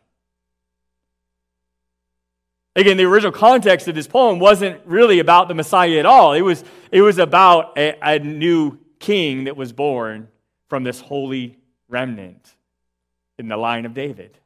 Again, 2.77 2.95
the 2.95 3.05
original 3.05 3.31
context 3.31 3.87
of 3.87 3.95
this 3.95 4.05
poem 4.05 4.37
wasn't 4.37 4.79
really 4.85 5.17
about 5.17 5.47
the 5.47 5.55
Messiah 5.55 5.97
at 5.97 6.05
all. 6.05 6.33
It 6.33 6.41
was, 6.41 6.63
it 6.91 7.01
was 7.01 7.17
about 7.17 7.75
a, 7.75 7.97
a 8.03 8.19
new 8.19 8.77
king 8.99 9.45
that 9.45 9.57
was 9.57 9.73
born 9.73 10.27
from 10.67 10.83
this 10.83 11.01
holy 11.01 11.57
remnant 11.89 12.53
in 13.39 13.47
the 13.47 13.57
line 13.57 13.87
of 13.87 13.95
David. 13.95 14.37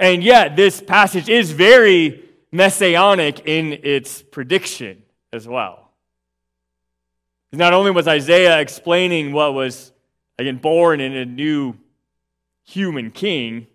And 0.00 0.24
yet, 0.24 0.56
this 0.56 0.80
passage 0.80 1.28
is 1.28 1.52
very 1.52 2.24
messianic 2.50 3.46
in 3.46 3.78
its 3.84 4.20
prediction 4.20 5.04
as 5.32 5.46
well. 5.46 5.92
Not 7.52 7.72
only 7.72 7.92
was 7.92 8.08
Isaiah 8.08 8.58
explaining 8.58 9.32
what 9.32 9.54
was, 9.54 9.92
again, 10.40 10.56
born 10.56 11.00
in 11.00 11.14
a 11.14 11.24
new 11.24 11.76
human 12.64 13.12
king, 13.12 13.68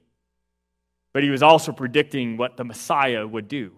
but 1.13 1.23
he 1.23 1.29
was 1.29 1.43
also 1.43 1.71
predicting 1.71 2.35
what 2.37 2.57
the 2.57 2.63
Messiah 2.63 3.25
would 3.25 3.47
do. 3.47 3.71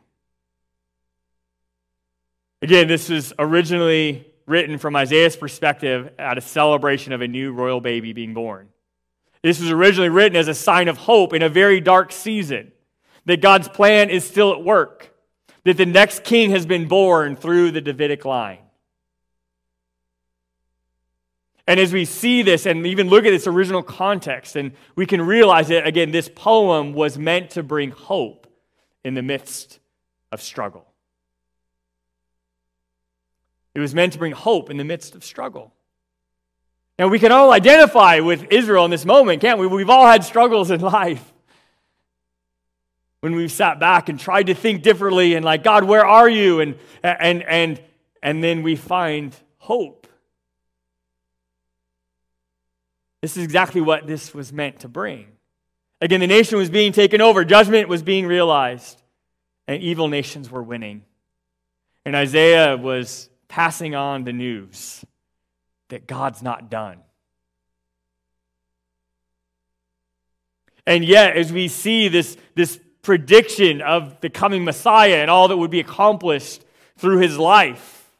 Again, 2.61 2.87
this 2.87 3.09
was 3.09 3.33
originally 3.37 4.25
written 4.47 4.77
from 4.77 4.95
Isaiah's 4.95 5.35
perspective 5.35 6.11
at 6.17 6.37
a 6.37 6.41
celebration 6.41 7.13
of 7.13 7.21
a 7.21 7.27
new 7.27 7.51
royal 7.51 7.81
baby 7.81 8.13
being 8.13 8.33
born. 8.33 8.69
This 9.43 9.59
was 9.59 9.69
originally 9.69 10.09
written 10.09 10.35
as 10.35 10.47
a 10.47 10.53
sign 10.53 10.87
of 10.87 10.97
hope 10.97 11.33
in 11.33 11.43
a 11.43 11.49
very 11.49 11.79
dark 11.81 12.11
season, 12.11 12.71
that 13.25 13.41
God's 13.41 13.67
plan 13.67 14.09
is 14.09 14.25
still 14.25 14.53
at 14.53 14.63
work, 14.63 15.13
that 15.63 15.77
the 15.77 15.85
next 15.85 16.23
king 16.23 16.51
has 16.51 16.65
been 16.65 16.87
born 16.87 17.35
through 17.35 17.71
the 17.71 17.81
Davidic 17.81 18.23
line. 18.23 18.59
And 21.67 21.79
as 21.79 21.91
we 21.91 22.05
see 22.05 22.43
this 22.43 22.65
and 22.65 22.85
even 22.85 23.09
look 23.09 23.25
at 23.25 23.33
its 23.33 23.47
original 23.47 23.81
context, 23.81 24.55
and 24.55 24.73
we 24.95 25.05
can 25.05 25.21
realize 25.21 25.69
that, 25.69 25.87
again, 25.87 26.11
this 26.11 26.29
poem 26.33 26.93
was 26.93 27.17
meant 27.17 27.51
to 27.51 27.63
bring 27.63 27.91
hope 27.91 28.45
in 29.03 29.15
the 29.15 29.23
midst 29.23 29.79
of 30.31 30.41
struggle. 30.41 30.85
It 33.73 33.79
was 33.79 33.95
meant 33.95 34.13
to 34.13 34.19
bring 34.19 34.31
hope 34.31 34.69
in 34.69 34.77
the 34.77 34.83
midst 34.83 35.15
of 35.15 35.23
struggle. 35.23 35.73
Now, 36.97 37.07
we 37.09 37.19
can 37.19 37.31
all 37.31 37.51
identify 37.51 38.19
with 38.21 38.51
Israel 38.51 38.85
in 38.85 38.91
this 38.91 39.03
moment, 39.03 39.41
can't 39.41 39.59
we? 39.59 39.67
We've 39.67 39.89
all 39.89 40.05
had 40.07 40.23
struggles 40.23 40.71
in 40.71 40.81
life. 40.81 41.33
When 43.19 43.35
we've 43.35 43.51
sat 43.51 43.79
back 43.79 44.07
and 44.07 44.19
tried 44.19 44.43
to 44.43 44.53
think 44.53 44.83
differently 44.83 45.33
and, 45.33 45.43
like, 45.43 45.63
God, 45.63 45.83
where 45.83 46.05
are 46.05 46.29
you? 46.29 46.59
And, 46.59 46.75
and, 47.01 47.41
and, 47.43 47.81
and 48.21 48.43
then 48.43 48.61
we 48.61 48.75
find 48.75 49.35
hope. 49.57 50.04
This 53.21 53.37
is 53.37 53.43
exactly 53.43 53.81
what 53.81 54.07
this 54.07 54.33
was 54.33 54.53
meant 54.53 54.81
to 54.81 54.87
bring. 54.87 55.27
Again, 56.01 56.19
the 56.19 56.27
nation 56.27 56.57
was 56.57 56.69
being 56.69 56.91
taken 56.91 57.21
over, 57.21 57.45
judgment 57.45 57.89
was 57.89 58.03
being 58.03 58.27
realized, 58.27 59.01
and 59.67 59.81
evil 59.81 60.07
nations 60.07 60.51
were 60.51 60.61
winning. 60.61 61.03
And 62.05 62.15
Isaiah 62.15 62.77
was 62.77 63.29
passing 63.47 63.95
on 63.95 64.23
the 64.23 64.33
news 64.33 65.03
that 65.89 66.05
God's 66.07 66.43
not 66.43 66.69
done. 66.69 66.99
And 70.85 71.03
yet, 71.03 71.35
as 71.35 71.51
we 71.51 71.67
see 71.67 72.09
this, 72.09 72.37
this 72.53 72.79
prediction 73.01 73.81
of 73.81 74.19
the 74.21 74.29
coming 74.29 74.63
Messiah 74.63 75.15
and 75.15 75.31
all 75.31 75.47
that 75.47 75.57
would 75.57 75.71
be 75.71 75.79
accomplished 75.79 76.63
through 76.97 77.19
his 77.19 77.37
life, 77.37 78.11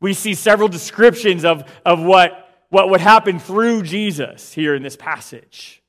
we 0.00 0.14
see 0.14 0.34
several 0.34 0.68
descriptions 0.68 1.44
of, 1.44 1.62
of 1.86 2.02
what, 2.02 2.41
what 2.72 2.88
would 2.88 3.02
happen 3.02 3.38
through 3.38 3.82
Jesus 3.82 4.54
here 4.54 4.74
in 4.74 4.82
this 4.82 4.96
passage. 4.96 5.82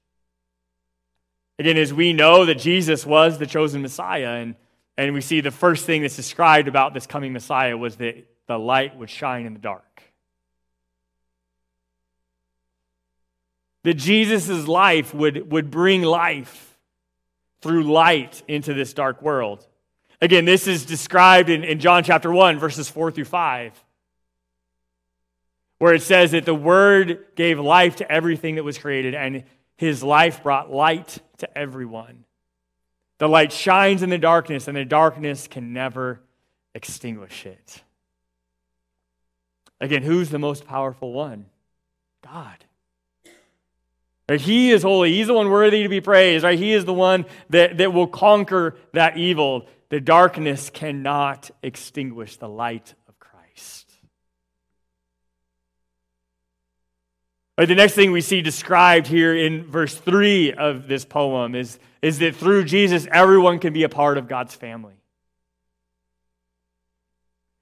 Again, 1.58 1.78
as 1.78 1.94
we 1.94 2.12
know 2.12 2.44
that 2.44 2.56
Jesus 2.56 3.06
was 3.06 3.38
the 3.38 3.48
chosen 3.48 3.82
Messiah, 3.82 4.42
and, 4.42 4.56
and 4.98 5.14
we 5.14 5.22
see 5.22 5.40
the 5.40 5.50
first 5.50 5.86
thing 5.86 6.02
that's 6.02 6.18
described 6.18 6.68
about 6.68 6.94
this 6.94 7.08
coming 7.08 7.32
Messiah 7.32 7.78
was 7.78 7.96
that 7.98 8.28
the 8.48 8.60
light 8.60 8.98
would 8.98 9.10
shine 9.10 9.46
in 9.46 9.54
the 9.54 9.62
dark. 9.62 10.04
That 13.84 13.94
Jesus' 13.94 14.68
life 14.68 15.14
would, 15.14 15.50
would 15.54 15.72
bring 15.72 16.02
life 16.02 16.78
through 17.62 17.84
light 17.84 18.44
into 18.50 18.74
this 18.74 18.94
dark 18.94 19.22
world. 19.22 19.66
Again, 20.22 20.44
this 20.44 20.68
is 20.68 20.86
described 20.86 21.50
in, 21.50 21.64
in 21.64 21.80
John 21.80 22.04
chapter 22.04 22.30
1, 22.30 22.60
verses 22.60 22.90
4 22.90 23.12
through 23.12 23.24
5, 23.24 23.72
where 25.84 25.94
it 25.94 26.02
says 26.02 26.32
that 26.32 26.46
the 26.46 26.56
Word 26.56 27.26
gave 27.36 27.60
life 27.60 27.98
to 27.98 28.10
everything 28.10 28.56
that 28.56 28.64
was 28.64 28.78
created, 28.78 29.14
and 29.14 29.44
his 29.76 30.02
life 30.02 30.42
brought 30.42 30.72
light 30.72 31.18
to 31.40 31.58
everyone. 31.58 32.24
The 33.18 33.28
light 33.28 33.52
shines 33.52 34.02
in 34.02 34.10
the 34.10 34.18
darkness, 34.18 34.70
and 34.70 34.78
the 34.78 34.86
darkness 34.86 35.46
can 35.46 35.74
never 35.74 36.22
extinguish 36.74 37.46
it. 37.46 37.84
Again, 39.82 40.04
who's 40.04 40.30
the 40.30 40.40
most 40.40 40.66
powerful 40.66 41.12
one? 41.12 41.48
God. 42.24 42.64
Right? 44.30 44.40
He 44.40 44.72
is 44.72 44.84
holy. 44.84 45.12
He's 45.12 45.28
the 45.28 45.34
one 45.34 45.50
worthy 45.50 45.84
to 45.84 45.90
be 45.90 46.00
praised. 46.00 46.46
Right? 46.46 46.58
He 46.58 46.72
is 46.72 46.86
the 46.86 46.94
one 46.94 47.26
that, 47.50 47.80
that 47.80 47.92
will 47.92 48.08
conquer 48.08 48.78
that 48.94 49.18
evil. 49.18 49.68
The 49.90 50.00
darkness 50.00 50.70
cannot 50.70 51.52
extinguish 51.62 52.38
the 52.38 52.48
light 52.48 52.94
of 53.10 53.20
Christ. 53.20 53.92
Right, 57.56 57.68
the 57.68 57.76
next 57.76 57.94
thing 57.94 58.12
we 58.12 58.22
see 58.22 58.42
described 58.42 59.06
here 59.06 59.36
in 59.36 59.66
verse 59.66 59.94
3 59.96 60.54
of 60.54 60.88
this 60.88 61.06
poem 61.06 61.54
is, 61.54 61.78
is 62.02 62.18
that 62.20 62.36
through 62.36 62.64
Jesus, 62.64 63.08
everyone 63.12 63.60
can 63.60 63.74
be 63.74 63.84
a 63.84 63.90
part 63.90 64.18
of 64.18 64.28
God's 64.28 64.56
family. 64.56 64.96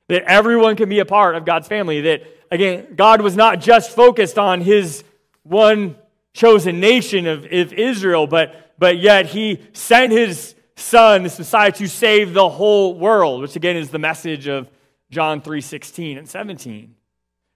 That 0.08 0.24
everyone 0.24 0.78
can 0.78 0.88
be 0.88 1.00
a 1.00 1.06
part 1.06 1.36
of 1.36 1.44
God's 1.44 1.68
family. 1.68 2.02
That, 2.02 2.24
again, 2.50 2.94
God 2.96 3.22
was 3.22 3.36
not 3.36 3.60
just 3.60 3.92
focused 3.92 4.38
on 4.38 4.62
his 4.62 5.04
one 5.44 5.98
chosen 6.34 6.80
nation 6.80 7.28
of, 7.28 7.44
of 7.44 7.74
Israel, 7.74 8.28
but, 8.28 8.74
but 8.80 8.98
yet 8.98 9.26
he 9.26 9.60
sent 9.74 10.14
his 10.14 10.56
son, 10.78 11.24
this 11.24 11.38
Messiah, 11.38 11.72
to 11.74 11.88
save 11.88 12.34
the 12.34 12.48
whole 12.48 12.98
world, 12.98 13.42
which 13.42 13.58
again 13.58 13.76
is 13.76 13.90
the 13.90 14.00
message 14.00 14.48
of 14.48 14.70
John 15.10 15.42
3 15.42 15.60
16 15.60 16.18
and 16.18 16.30
17. 16.30 16.96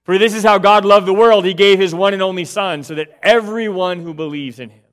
For 0.06 0.18
this 0.18 0.34
is 0.34 0.42
how 0.42 0.58
God 0.58 0.84
loved 0.84 1.06
the 1.06 1.12
world. 1.12 1.44
He 1.44 1.52
gave 1.52 1.78
his 1.78 1.94
one 1.94 2.14
and 2.14 2.22
only 2.22 2.44
Son, 2.44 2.82
so 2.82 2.94
that 2.94 3.18
everyone 3.22 4.00
who 4.00 4.14
believes 4.14 4.58
in 4.58 4.70
him 4.70 4.84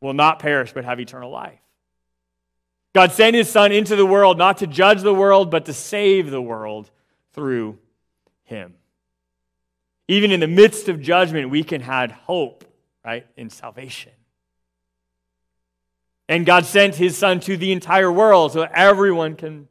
will 0.00 0.12
not 0.12 0.38
perish 0.38 0.72
but 0.72 0.84
have 0.84 1.00
eternal 1.00 1.30
life. 1.30 1.58
God 2.94 3.12
sent 3.12 3.34
his 3.34 3.50
Son 3.50 3.72
into 3.72 3.96
the 3.96 4.06
world 4.06 4.38
not 4.38 4.58
to 4.58 4.66
judge 4.66 5.00
the 5.02 5.14
world, 5.14 5.50
but 5.50 5.64
to 5.64 5.72
save 5.72 6.30
the 6.30 6.42
world 6.42 6.90
through 7.32 7.78
him. 8.44 8.74
Even 10.06 10.30
in 10.30 10.40
the 10.40 10.46
midst 10.46 10.88
of 10.88 11.00
judgment, 11.00 11.50
we 11.50 11.64
can 11.64 11.80
have 11.80 12.10
hope 12.10 12.64
right, 13.04 13.26
in 13.36 13.50
salvation. 13.50 14.12
And 16.28 16.46
God 16.46 16.64
sent 16.64 16.94
his 16.94 17.16
son 17.16 17.40
to 17.40 17.56
the 17.56 17.72
entire 17.72 18.10
world 18.10 18.52
so 18.52 18.62
everyone 18.62 19.36
can 19.36 19.68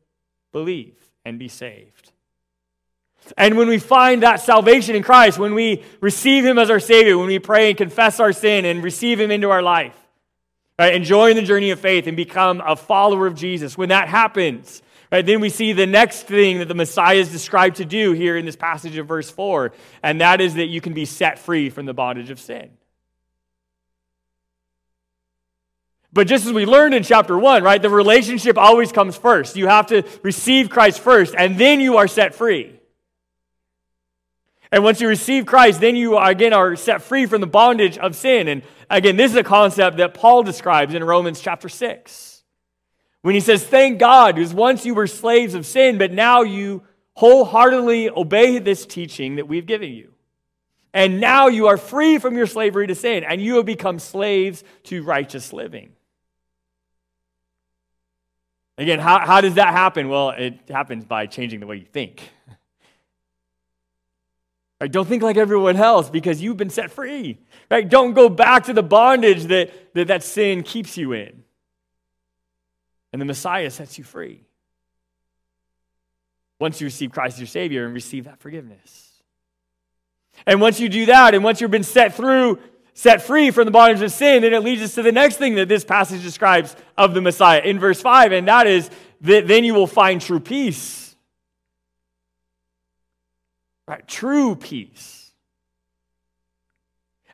believe 0.51 0.95
and 1.25 1.39
be 1.39 1.47
saved. 1.47 2.11
And 3.37 3.57
when 3.57 3.67
we 3.67 3.79
find 3.79 4.23
that 4.23 4.41
salvation 4.41 4.95
in 4.95 5.03
Christ, 5.03 5.39
when 5.39 5.53
we 5.53 5.83
receive 6.01 6.45
him 6.45 6.57
as 6.57 6.69
our 6.69 6.79
Savior, 6.79 7.17
when 7.17 7.27
we 7.27 7.39
pray 7.39 7.69
and 7.69 7.77
confess 7.77 8.19
our 8.19 8.33
sin 8.33 8.65
and 8.65 8.83
receive 8.83 9.19
him 9.19 9.31
into 9.31 9.49
our 9.49 9.61
life, 9.61 9.95
right, 10.77 10.93
and 10.93 11.05
join 11.05 11.35
the 11.35 11.41
journey 11.41 11.71
of 11.71 11.79
faith 11.79 12.07
and 12.07 12.17
become 12.17 12.61
a 12.65 12.75
follower 12.75 13.27
of 13.27 13.35
Jesus, 13.35 13.77
when 13.77 13.89
that 13.89 14.07
happens, 14.07 14.81
right, 15.11 15.25
then 15.25 15.39
we 15.39 15.49
see 15.49 15.73
the 15.73 15.87
next 15.87 16.23
thing 16.23 16.59
that 16.59 16.67
the 16.67 16.75
Messiah 16.75 17.17
is 17.17 17.31
described 17.31 17.77
to 17.77 17.85
do 17.85 18.11
here 18.11 18.37
in 18.37 18.45
this 18.45 18.55
passage 18.55 18.97
of 18.97 19.07
verse 19.07 19.29
4, 19.29 19.71
and 20.03 20.21
that 20.21 20.41
is 20.41 20.55
that 20.55 20.67
you 20.67 20.81
can 20.81 20.93
be 20.93 21.05
set 21.05 21.39
free 21.39 21.69
from 21.69 21.85
the 21.85 21.93
bondage 21.93 22.29
of 22.29 22.39
sin. 22.39 22.71
But 26.13 26.27
just 26.27 26.45
as 26.45 26.51
we 26.51 26.65
learned 26.65 26.93
in 26.93 27.03
chapter 27.03 27.37
one, 27.37 27.63
right, 27.63 27.81
the 27.81 27.89
relationship 27.89 28.57
always 28.57 28.91
comes 28.91 29.15
first. 29.15 29.55
You 29.55 29.67
have 29.67 29.87
to 29.87 30.03
receive 30.23 30.69
Christ 30.69 30.99
first, 30.99 31.33
and 31.37 31.57
then 31.57 31.79
you 31.79 31.97
are 31.97 32.07
set 32.07 32.35
free. 32.35 32.80
And 34.71 34.84
once 34.84 35.01
you 35.01 35.07
receive 35.07 35.45
Christ, 35.45 35.81
then 35.81 35.95
you 35.95 36.17
again 36.17 36.53
are 36.53 36.75
set 36.75 37.01
free 37.01 37.25
from 37.25 37.41
the 37.41 37.47
bondage 37.47 37.97
of 37.97 38.15
sin. 38.15 38.47
And 38.47 38.63
again, 38.89 39.17
this 39.17 39.31
is 39.31 39.38
a 39.38 39.43
concept 39.43 39.97
that 39.97 40.13
Paul 40.13 40.43
describes 40.43 40.93
in 40.93 41.03
Romans 41.03 41.41
chapter 41.41 41.67
6. 41.67 42.43
When 43.21 43.36
he 43.36 43.41
says, 43.41 43.63
Thank 43.65 43.99
God, 43.99 44.36
because 44.36 44.53
once 44.53 44.86
you 44.86 44.95
were 44.95 45.07
slaves 45.07 45.53
of 45.53 45.65
sin, 45.65 45.97
but 45.97 46.12
now 46.12 46.41
you 46.41 46.84
wholeheartedly 47.13 48.10
obey 48.10 48.60
this 48.60 48.86
teaching 48.86 49.36
that 49.36 49.47
we've 49.47 49.65
given 49.65 49.91
you. 49.91 50.13
And 50.93 51.21
now 51.21 51.47
you 51.47 51.67
are 51.67 51.77
free 51.77 52.17
from 52.17 52.36
your 52.36 52.47
slavery 52.47 52.88
to 52.88 52.95
sin, 52.95 53.23
and 53.23 53.41
you 53.41 53.55
have 53.55 53.65
become 53.65 53.99
slaves 53.99 54.63
to 54.84 55.03
righteous 55.03 55.53
living. 55.53 55.93
Again, 58.77 58.99
how, 58.99 59.19
how 59.19 59.41
does 59.41 59.55
that 59.55 59.69
happen? 59.69 60.10
Well, 60.10 60.31
it 60.31 60.69
happens 60.69 61.05
by 61.05 61.27
changing 61.27 61.60
the 61.60 61.67
way 61.67 61.77
you 61.77 61.86
think. 61.86 62.21
Right? 64.81 64.91
Don't 64.91 65.07
think 65.07 65.21
like 65.21 65.37
everyone 65.37 65.77
else 65.77 66.09
because 66.09 66.41
you've 66.41 66.57
been 66.57 66.71
set 66.71 66.89
free. 66.89 67.37
Right? 67.69 67.87
Don't 67.87 68.13
go 68.13 68.29
back 68.29 68.63
to 68.65 68.73
the 68.73 68.81
bondage 68.81 69.43
that, 69.43 69.93
that 69.93 70.07
that 70.07 70.23
sin 70.23 70.63
keeps 70.63 70.97
you 70.97 71.13
in. 71.13 71.43
And 73.13 73.21
the 73.21 73.25
Messiah 73.25 73.69
sets 73.69 73.99
you 73.99 74.03
free. 74.03 74.41
Once 76.59 76.81
you 76.81 76.85
receive 76.85 77.11
Christ 77.11 77.35
as 77.35 77.41
your 77.41 77.47
Savior 77.47 77.85
and 77.85 77.93
receive 77.93 78.25
that 78.25 78.39
forgiveness. 78.39 79.21
And 80.47 80.59
once 80.59 80.79
you 80.79 80.89
do 80.89 81.05
that, 81.05 81.35
and 81.35 81.43
once 81.43 81.61
you've 81.61 81.69
been 81.69 81.83
set 81.83 82.15
through 82.15 82.57
set 82.93 83.21
free 83.21 83.51
from 83.51 83.65
the 83.65 83.71
bondage 83.71 84.01
of 84.01 84.11
sin, 84.11 84.41
then 84.41 84.53
it 84.53 84.63
leads 84.63 84.81
us 84.81 84.95
to 84.95 85.03
the 85.03 85.11
next 85.11 85.37
thing 85.37 85.55
that 85.55 85.67
this 85.67 85.85
passage 85.85 86.23
describes 86.23 86.75
of 86.97 87.13
the 87.13 87.21
Messiah 87.21 87.61
in 87.61 87.79
verse 87.79 88.01
5, 88.01 88.31
and 88.31 88.47
that 88.47 88.67
is 88.67 88.89
that 89.21 89.47
then 89.47 89.63
you 89.63 89.73
will 89.73 89.87
find 89.87 90.19
true 90.19 90.39
peace. 90.39 91.00
Right? 93.91 94.08
True 94.08 94.56
peace. 94.56 95.34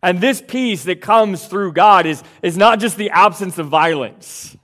And 0.02 0.20
this 0.20 0.42
peace 0.42 0.86
that 0.86 1.02
comes 1.02 1.46
through 1.46 1.74
God 1.74 2.08
is, 2.08 2.24
is 2.42 2.58
not 2.58 2.80
just 2.80 2.98
the 2.98 3.12
absence 3.12 3.60
of 3.60 3.68
violence, 3.68 4.58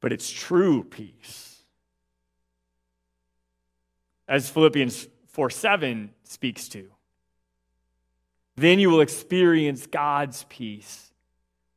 but 0.00 0.12
it's 0.12 0.28
true 0.28 0.82
peace. 0.82 1.62
As 4.26 4.50
Philippians 4.50 5.06
4 5.28 5.48
7 5.48 6.10
speaks 6.24 6.68
to. 6.70 6.90
Then 8.56 8.80
you 8.80 8.90
will 8.90 9.00
experience 9.00 9.86
God's 9.86 10.44
peace, 10.48 11.12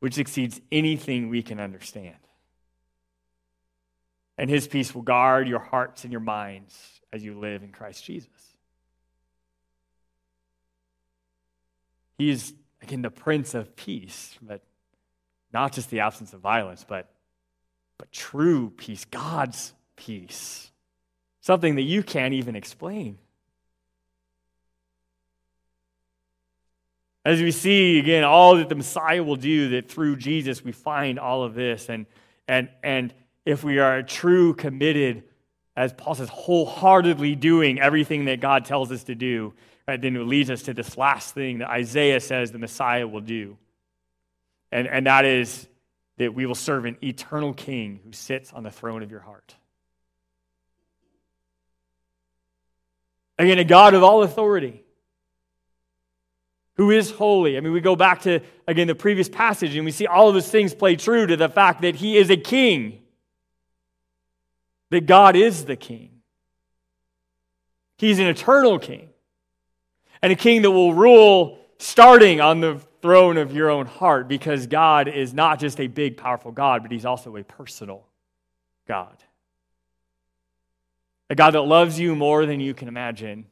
which 0.00 0.18
exceeds 0.18 0.60
anything 0.72 1.28
we 1.28 1.44
can 1.44 1.60
understand. 1.60 2.16
And 4.36 4.50
his 4.50 4.66
peace 4.66 4.92
will 4.92 5.02
guard 5.02 5.46
your 5.46 5.60
hearts 5.60 6.02
and 6.02 6.12
your 6.12 6.20
minds 6.20 6.93
as 7.14 7.24
you 7.24 7.38
live 7.38 7.62
in 7.62 7.70
Christ 7.70 8.04
Jesus. 8.04 8.28
He 12.18 12.28
is, 12.28 12.52
again, 12.82 13.02
the 13.02 13.10
Prince 13.10 13.54
of 13.54 13.76
Peace, 13.76 14.36
but 14.42 14.62
not 15.52 15.72
just 15.72 15.90
the 15.90 16.00
absence 16.00 16.32
of 16.32 16.40
violence, 16.40 16.84
but, 16.86 17.08
but 17.98 18.10
true 18.10 18.70
peace, 18.70 19.04
God's 19.04 19.72
peace. 19.94 20.72
Something 21.40 21.76
that 21.76 21.82
you 21.82 22.02
can't 22.02 22.34
even 22.34 22.56
explain. 22.56 23.18
As 27.24 27.40
we 27.40 27.52
see 27.52 28.00
again, 28.00 28.24
all 28.24 28.56
that 28.56 28.68
the 28.68 28.74
Messiah 28.74 29.22
will 29.22 29.36
do, 29.36 29.68
that 29.70 29.88
through 29.88 30.16
Jesus 30.16 30.64
we 30.64 30.72
find 30.72 31.20
all 31.20 31.44
of 31.44 31.54
this. 31.54 31.88
And, 31.88 32.06
and, 32.48 32.68
and 32.82 33.14
if 33.46 33.62
we 33.62 33.78
are 33.78 34.02
true, 34.02 34.52
committed, 34.52 35.22
as 35.76 35.92
Paul 35.92 36.14
says, 36.14 36.28
wholeheartedly 36.28 37.34
doing 37.34 37.80
everything 37.80 38.26
that 38.26 38.40
God 38.40 38.64
tells 38.64 38.92
us 38.92 39.04
to 39.04 39.14
do, 39.14 39.52
right, 39.88 40.00
then 40.00 40.16
it 40.16 40.20
leads 40.20 40.50
us 40.50 40.62
to 40.62 40.74
this 40.74 40.96
last 40.96 41.34
thing 41.34 41.58
that 41.58 41.68
Isaiah 41.68 42.20
says 42.20 42.52
the 42.52 42.58
Messiah 42.58 43.06
will 43.06 43.20
do. 43.20 43.56
And, 44.70 44.86
and 44.86 45.06
that 45.06 45.24
is 45.24 45.66
that 46.18 46.34
we 46.34 46.46
will 46.46 46.54
serve 46.54 46.84
an 46.84 46.96
eternal 47.02 47.52
king 47.52 48.00
who 48.04 48.12
sits 48.12 48.52
on 48.52 48.62
the 48.62 48.70
throne 48.70 49.02
of 49.02 49.10
your 49.10 49.20
heart. 49.20 49.54
Again, 53.38 53.58
a 53.58 53.64
God 53.64 53.94
of 53.94 54.04
all 54.04 54.22
authority 54.22 54.84
who 56.76 56.90
is 56.90 57.10
holy. 57.10 57.56
I 57.56 57.60
mean, 57.60 57.72
we 57.72 57.80
go 57.80 57.96
back 57.96 58.22
to, 58.22 58.40
again, 58.66 58.86
the 58.86 58.94
previous 58.94 59.28
passage 59.28 59.74
and 59.76 59.84
we 59.84 59.90
see 59.90 60.06
all 60.06 60.28
of 60.28 60.34
those 60.34 60.48
things 60.48 60.74
play 60.74 60.96
true 60.96 61.26
to 61.26 61.36
the 61.36 61.48
fact 61.48 61.82
that 61.82 61.96
he 61.96 62.16
is 62.16 62.30
a 62.30 62.36
king, 62.36 63.00
that 64.90 65.06
God 65.06 65.36
is 65.36 65.64
the 65.64 65.76
king. 65.76 66.10
He's 67.98 68.18
an 68.18 68.26
eternal 68.26 68.78
king, 68.78 69.08
and 70.20 70.32
a 70.32 70.36
king 70.36 70.62
that 70.62 70.70
will 70.70 70.94
rule 70.94 71.58
starting 71.78 72.40
on 72.40 72.60
the 72.60 72.80
throne 73.02 73.36
of 73.36 73.52
your 73.52 73.70
own 73.70 73.86
heart 73.86 74.28
because 74.28 74.66
God 74.66 75.08
is 75.08 75.34
not 75.34 75.60
just 75.60 75.78
a 75.78 75.86
big, 75.86 76.16
powerful 76.16 76.52
God, 76.52 76.82
but 76.82 76.90
he's 76.90 77.04
also 77.04 77.36
a 77.36 77.44
personal 77.44 78.06
God. 78.88 79.16
A 81.30 81.34
God 81.34 81.52
that 81.52 81.62
loves 81.62 81.98
you 81.98 82.14
more 82.16 82.46
than 82.46 82.60
you 82.60 82.74
can 82.74 82.88
imagine 82.88 83.46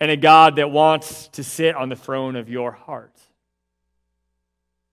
and 0.00 0.10
a 0.10 0.16
God 0.16 0.56
that 0.56 0.70
wants 0.70 1.28
to 1.28 1.44
sit 1.44 1.74
on 1.74 1.88
the 1.88 1.96
throne 1.96 2.36
of 2.36 2.48
your 2.48 2.72
heart. 2.72 3.14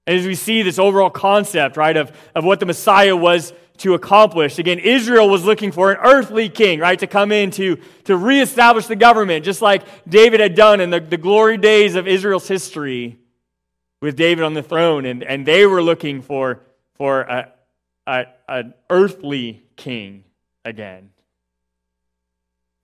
And 0.08 0.20
as 0.20 0.26
we 0.26 0.36
see 0.36 0.62
this 0.62 0.78
overall 0.78 1.10
concept, 1.10 1.78
right, 1.78 1.98
of, 1.98 2.12
of 2.36 2.44
what 2.44 2.60
the 2.60 2.66
Messiah 2.66 3.16
was 3.16 3.54
to 3.78 3.96
accomplish, 3.96 4.60
again, 4.60 4.80
Israel 4.80 5.30
was 5.30 5.44
looking 5.44 5.72
for 5.72 5.92
an 5.92 5.98
earthly 6.02 6.48
king, 6.48 6.80
right, 6.80 7.00
to 7.00 7.08
come 7.08 7.32
in 7.32 7.52
to, 7.52 7.78
to 8.04 8.16
reestablish 8.16 8.86
the 8.86 8.96
government, 8.96 9.44
just 9.44 9.62
like 9.62 9.84
David 10.08 10.40
had 10.40 10.54
done 10.54 10.80
in 10.80 10.92
the, 10.92 11.00
the 11.00 11.18
glory 11.18 11.58
days 11.58 11.96
of 11.96 12.08
Israel's 12.08 12.48
history 12.48 13.18
with 14.00 14.16
David 14.16 14.44
on 14.44 14.54
the 14.54 14.62
throne. 14.64 15.06
And, 15.06 15.24
and 15.24 15.46
they 15.46 15.66
were 15.66 15.82
looking 15.82 16.22
for, 16.22 16.62
for 16.94 17.22
a, 17.22 17.52
a, 18.06 18.26
an 18.48 18.74
earthly 18.92 19.64
king 19.76 20.24
again. 20.64 21.10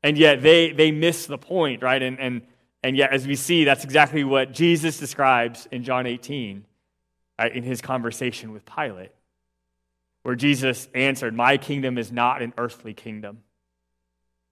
And 0.04 0.18
yet 0.18 0.42
they, 0.42 0.72
they 0.72 0.90
miss 0.90 1.28
the 1.28 1.38
point, 1.38 1.84
right? 1.84 2.02
And, 2.02 2.20
and, 2.20 2.42
and 2.84 2.98
yet, 2.98 3.14
as 3.14 3.28
we 3.28 3.36
see, 3.36 3.66
that's 3.66 3.84
exactly 3.84 4.24
what 4.24 4.52
Jesus 4.52 4.98
describes 4.98 5.68
in 5.72 5.84
John 5.84 6.08
18 6.08 6.66
right, 6.66 6.71
Uh, 7.42 7.48
in 7.56 7.64
his 7.64 7.82
conversation 7.82 8.52
with 8.52 8.64
Pilate, 8.68 9.10
where 10.22 10.36
Jesus 10.36 10.88
answered, 10.94 11.34
My 11.34 11.58
kingdom 11.58 11.98
is 11.98 12.12
not 12.12 12.44
an 12.44 12.54
earthly 12.56 12.94
kingdom. 12.94 13.40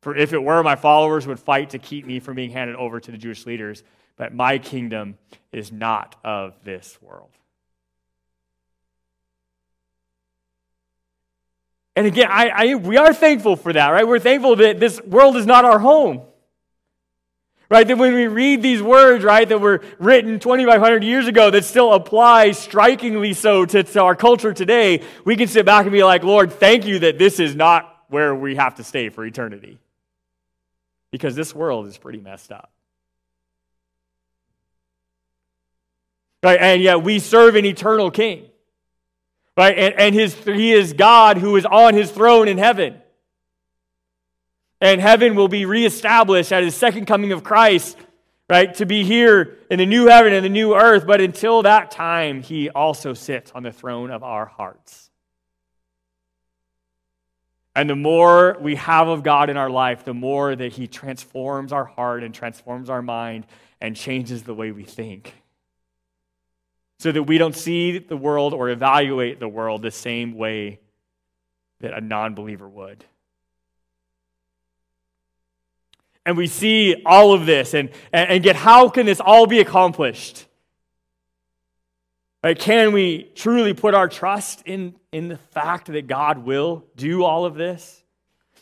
For 0.02 0.15
if 0.15 0.34
it 0.34 0.41
were, 0.41 0.63
my 0.63 0.75
followers 0.75 1.28
would 1.28 1.39
fight 1.39 1.69
to 1.71 1.78
keep 1.78 2.08
me 2.08 2.19
from 2.19 2.34
being 2.34 2.49
handed 2.49 2.75
over 2.78 2.99
to 2.99 3.12
the 3.12 3.17
Jewish 3.17 3.45
leaders, 3.45 3.84
but 4.17 4.34
my 4.34 4.58
kingdom 4.58 5.19
is 5.52 5.71
not 5.71 6.15
of 6.23 6.56
this 6.63 6.97
world. 6.99 7.30
And 11.95 12.08
again, 12.08 12.30
I, 12.32 12.49
I, 12.49 12.75
we 12.75 12.97
are 12.97 13.13
thankful 13.13 13.56
for 13.56 13.71
that, 13.71 13.89
right? 13.89 14.08
We're 14.08 14.17
thankful 14.17 14.56
that 14.56 14.80
this 14.80 14.99
world 15.04 15.36
is 15.36 15.45
not 15.45 15.63
our 15.63 15.78
home. 15.78 16.21
Right? 17.70 17.88
That 17.88 18.00
when 18.00 18.16
we 18.16 18.26
read 18.26 18.64
these 18.64 18.82
words, 18.82 19.24
right, 19.24 19.48
that 19.48 19.60
were 19.60 19.82
written 20.00 20.40
2,500 20.40 21.04
years 21.04 21.28
ago 21.28 21.52
that 21.52 21.66
still 21.66 21.94
apply 21.94 22.52
strikingly 22.52 23.34
so 23.34 23.64
to, 23.66 23.84
to 23.84 24.02
our 24.02 24.16
culture 24.16 24.54
today, 24.54 25.04
we 25.24 25.36
can 25.36 25.48
sit 25.48 25.68
back 25.68 25.84
and 25.84 25.92
be 25.92 26.04
like, 26.04 26.24
Lord, 26.24 26.52
thank 26.52 26.86
you 26.86 27.00
that 27.00 27.20
this 27.20 27.40
is 27.40 27.56
not 27.56 27.96
where 28.08 28.34
we 28.34 28.56
have 28.56 28.76
to 28.76 28.84
stay 28.84 29.10
for 29.10 29.24
eternity. 29.24 29.78
Because 31.12 31.36
this 31.36 31.54
world 31.54 31.86
is 31.86 31.98
pretty 31.98 32.20
messed 32.20 32.52
up. 32.52 32.72
Right? 36.42 36.60
And 36.60 36.82
yet 36.82 37.04
we 37.04 37.20
serve 37.20 37.56
an 37.56 37.66
eternal 37.66 38.10
king. 38.10 38.46
Right? 39.56 39.78
And, 39.78 39.94
and 39.96 40.16
his, 40.16 40.34
he 40.44 40.74
is 40.74 40.94
God 40.94 41.38
who 41.38 41.56
is 41.56 41.66
on 41.66 41.94
his 41.94 42.10
throne 42.10 42.48
in 42.48 42.58
heaven. 42.58 42.96
And 44.82 45.02
heaven 45.02 45.36
will 45.36 45.48
be 45.48 45.65
reestablished 45.65 46.52
at 46.52 46.63
his 46.63 46.76
second 46.76 47.06
coming 47.06 47.32
of 47.32 47.44
Christ, 47.44 47.98
right? 48.50 48.74
To 48.76 48.86
be 48.86 49.04
here 49.04 49.58
in 49.70 49.80
the 49.80 49.86
new 49.86 50.08
heaven 50.08 50.34
and 50.34 50.46
the 50.46 50.50
new 50.50 50.76
earth. 50.76 51.06
But 51.06 51.22
until 51.22 51.63
that 51.63 51.92
time, 51.92 52.42
he 52.42 52.70
also 52.70 53.13
sits 53.13 53.52
on 53.54 53.63
the 53.63 53.72
throne 53.72 54.10
of 54.10 54.24
our 54.24 54.46
hearts. 54.46 55.10
And 57.76 57.89
the 57.89 57.96
more 57.96 58.58
we 58.60 58.76
have 58.76 59.08
of 59.08 59.24
God 59.24 59.50
in 59.50 59.58
our 59.58 59.70
life, 59.70 60.04
the 60.04 60.13
more 60.13 60.56
that 60.56 60.74
he 60.74 60.88
transforms 60.88 61.72
our 61.72 61.86
heart 61.86 62.24
and 62.24 62.34
transforms 62.34 62.89
our 62.89 63.02
mind 63.02 63.46
and 63.80 63.96
changes 63.96 64.44
the 64.44 64.54
way 64.54 64.72
we 64.72 64.84
think 64.84 65.34
so 67.00 67.12
that 67.12 67.24
we 67.24 67.38
don't 67.38 67.56
see 67.56 67.98
the 67.98 68.18
world 68.18 68.54
or 68.54 68.70
evaluate 68.70 69.39
the 69.39 69.48
world 69.48 69.82
the 69.82 69.92
same 69.92 70.36
way 70.36 70.80
that 71.80 71.94
a 71.94 72.02
non 72.02 72.36
believer 72.36 72.68
would. 72.68 73.06
And 76.30 76.38
we 76.38 76.46
see 76.46 77.02
all 77.08 77.34
of 77.34 77.48
this 77.48 77.74
and, 77.74 77.89
and, 78.13 78.30
and 78.30 78.44
get 78.44 78.56
how 78.56 78.88
can 78.88 79.08
this 79.08 79.20
all 79.20 79.48
be 79.48 79.62
accomplished? 79.62 80.46
Right? 82.44 82.58
Can 82.58 82.92
we 82.92 83.32
truly 83.34 83.74
put 83.74 83.96
our 83.96 84.08
trust 84.08 84.62
in, 84.68 84.94
in 85.12 85.28
the 85.28 85.38
fact 85.38 85.88
that 85.88 86.06
God 86.06 86.46
will 86.46 86.86
do 86.96 87.24
all 87.24 87.46
of 87.46 87.56
this? 87.56 88.04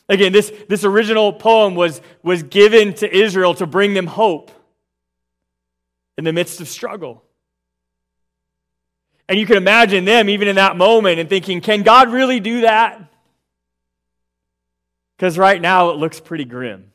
Again, 0.08 0.32
this, 0.32 0.50
this 0.70 0.82
original 0.82 1.30
poem 1.30 1.74
was, 1.74 2.00
was 2.22 2.42
given 2.42 2.94
to 2.94 3.14
Israel 3.14 3.52
to 3.56 3.66
bring 3.66 3.92
them 3.92 4.06
hope 4.06 4.50
in 6.16 6.24
the 6.24 6.32
midst 6.32 6.62
of 6.62 6.68
struggle. 6.68 7.22
And 9.28 9.38
you 9.38 9.44
can 9.44 9.58
imagine 9.58 10.06
them 10.06 10.30
even 10.30 10.48
in 10.48 10.56
that 10.56 10.78
moment 10.78 11.20
and 11.20 11.28
thinking, 11.28 11.60
can 11.60 11.82
God 11.82 12.10
really 12.10 12.40
do 12.40 12.62
that? 12.62 12.98
Because 15.18 15.36
right 15.36 15.60
now 15.60 15.90
it 15.90 15.98
looks 15.98 16.18
pretty 16.18 16.46
grim. 16.46 16.92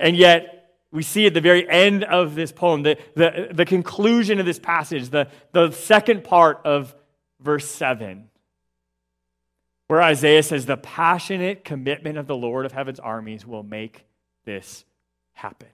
And 0.00 0.16
yet, 0.16 0.60
we 0.90 1.02
see 1.02 1.26
at 1.26 1.34
the 1.34 1.40
very 1.40 1.68
end 1.68 2.02
of 2.04 2.34
this 2.34 2.50
poem, 2.50 2.82
the, 2.82 2.98
the, 3.14 3.48
the 3.52 3.64
conclusion 3.64 4.40
of 4.40 4.46
this 4.46 4.58
passage, 4.58 5.10
the, 5.10 5.28
the 5.52 5.70
second 5.70 6.24
part 6.24 6.62
of 6.64 6.94
verse 7.38 7.70
7, 7.70 8.28
where 9.86 10.02
Isaiah 10.02 10.42
says, 10.42 10.66
The 10.66 10.78
passionate 10.78 11.64
commitment 11.64 12.18
of 12.18 12.26
the 12.26 12.36
Lord 12.36 12.66
of 12.66 12.72
heaven's 12.72 12.98
armies 12.98 13.46
will 13.46 13.62
make 13.62 14.04
this 14.44 14.84
happen. 15.32 15.68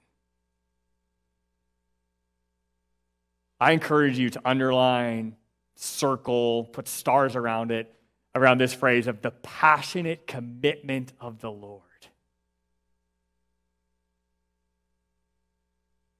I 3.59 3.73
encourage 3.73 4.19
you 4.19 4.29
to 4.31 4.41
underline, 4.45 5.37
circle, 5.77 6.65
put 6.65 6.89
stars 6.89 7.37
around 7.37 7.71
it, 7.71 7.95
around 8.35 8.59
this 8.59 8.75
phrase 8.75 9.07
of 9.07 9.23
the 9.23 9.31
passionate 9.31 10.27
commitment 10.27 11.13
of 11.21 11.41
the 11.41 11.51
Lord. 11.51 11.86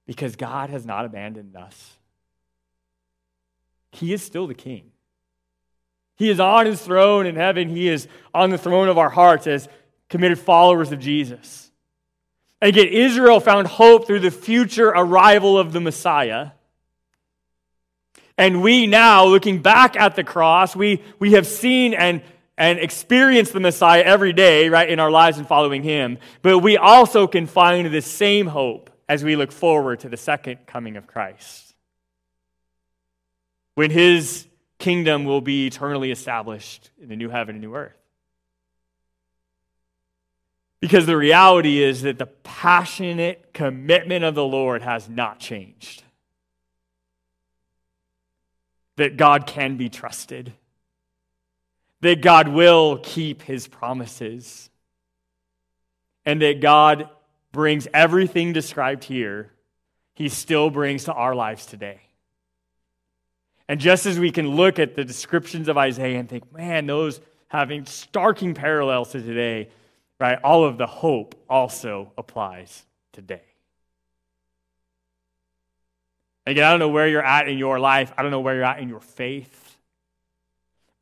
Because 0.07 0.37
God 0.37 0.71
has 0.71 0.87
not 0.87 1.05
abandoned 1.05 1.57
us. 1.57 1.97
He 3.93 4.13
is 4.13 4.23
still 4.23 4.47
the 4.47 4.55
king. 4.55 4.93
He 6.17 6.31
is 6.31 6.41
on 6.41 6.67
his 6.67 6.81
throne 6.81 7.27
in 7.27 7.37
heaven. 7.37 7.69
He 7.69 7.89
is 7.89 8.09
on 8.35 8.51
the 8.51 8.59
throne 8.59 8.89
of 8.89 8.99
our 8.99 9.11
hearts 9.11 9.47
as 9.47 9.69
committed 10.09 10.39
followers 10.39 10.93
of 10.93 10.99
Jesus. 10.99 11.71
Again, 12.63 12.89
Israel 12.89 13.41
found 13.41 13.67
hope 13.67 14.07
through 14.07 14.21
the 14.21 14.31
future 14.31 14.89
arrival 14.89 15.59
of 15.59 15.73
the 15.73 15.81
Messiah. 15.81 16.51
And 18.39 18.63
we 18.63 18.87
now, 18.87 19.27
looking 19.27 19.61
back 19.61 19.97
at 19.97 20.17
the 20.17 20.25
cross, 20.25 20.75
we, 20.75 21.03
we 21.19 21.33
have 21.33 21.47
seen 21.47 21.95
and, 21.95 22.23
and 22.57 22.79
experienced 22.79 23.53
the 23.53 23.61
Messiah 23.61 24.03
every 24.03 24.33
day, 24.33 24.69
right, 24.69 24.89
in 24.89 25.01
our 25.01 25.11
lives 25.11 25.39
and 25.39 25.47
following 25.47 25.83
him. 25.83 26.19
But 26.43 26.61
we 26.61 26.77
also 26.77 27.27
can 27.27 27.47
find 27.47 27.93
the 27.93 28.03
same 28.03 28.47
hope 28.47 28.91
as 29.09 29.23
we 29.23 29.37
look 29.37 29.53
forward 29.53 30.01
to 30.01 30.09
the 30.09 30.17
second 30.17 30.67
coming 30.67 30.97
of 30.97 31.07
Christ. 31.07 31.75
When 33.75 33.91
his 33.91 34.47
kingdom 34.79 35.25
will 35.25 35.41
be 35.41 35.67
eternally 35.67 36.11
established 36.11 36.91
in 37.01 37.09
the 37.09 37.17
new 37.17 37.29
heaven 37.29 37.57
and 37.57 37.63
new 37.63 37.75
earth. 37.75 37.97
Because 40.81 41.07
the 41.07 41.17
reality 41.17 41.83
is 41.83 42.03
that 42.03 42.19
the 42.19 42.27
passionate 42.27 43.53
commitment 43.55 44.25
of 44.25 44.35
the 44.35 44.45
Lord 44.45 44.83
has 44.83 45.09
not 45.09 45.39
changed 45.39 46.03
that 48.97 49.17
God 49.17 49.47
can 49.47 49.77
be 49.77 49.89
trusted, 49.89 50.53
that 52.01 52.23
God 52.23 52.49
will 52.49 52.99
keep 53.03 53.43
his 53.43 53.69
promises, 53.69 54.71
and 56.25 56.43
that 56.43 56.61
God 56.61 57.09
brings 57.57 57.89
everything 57.93 58.53
described 58.53 59.03
here, 59.03 59.51
he 60.15 60.29
still 60.29 60.71
brings 60.71 61.05
to 61.05 61.13
our 61.13 61.35
lives 61.35 61.67
today. 61.67 62.01
And 63.69 63.81
just 63.81 64.07
as 64.07 64.21
we 64.21 64.31
can 64.31 64.49
look 64.49 64.79
at 64.79 64.95
the 64.95 65.05
descriptions 65.05 65.67
of 65.67 65.77
Isaiah 65.77 66.21
and 66.21 66.29
think, 66.29 66.53
man, 66.53 66.87
those 66.87 67.21
having 67.49 67.83
starking 67.85 68.55
parallels 68.55 69.11
to 69.13 69.21
today, 69.21 69.71
right, 70.21 70.39
all 70.45 70.65
of 70.65 70.79
the 70.79 70.87
hope 70.87 71.35
also 71.51 72.13
applies 72.17 72.85
today. 73.13 73.43
Again, 76.47 76.63
I 76.63 76.71
don't 76.71 76.79
know 76.79 76.91
where 76.91 77.09
you're 77.09 77.25
at 77.25 77.49
in 77.49 77.59
your 77.59 77.81
life, 77.81 78.13
I 78.17 78.23
don't 78.23 78.31
know 78.31 78.41
where 78.41 78.55
you're 78.55 78.65
at 78.65 78.79
in 78.79 78.89
your 78.89 79.01
faith. 79.01 79.77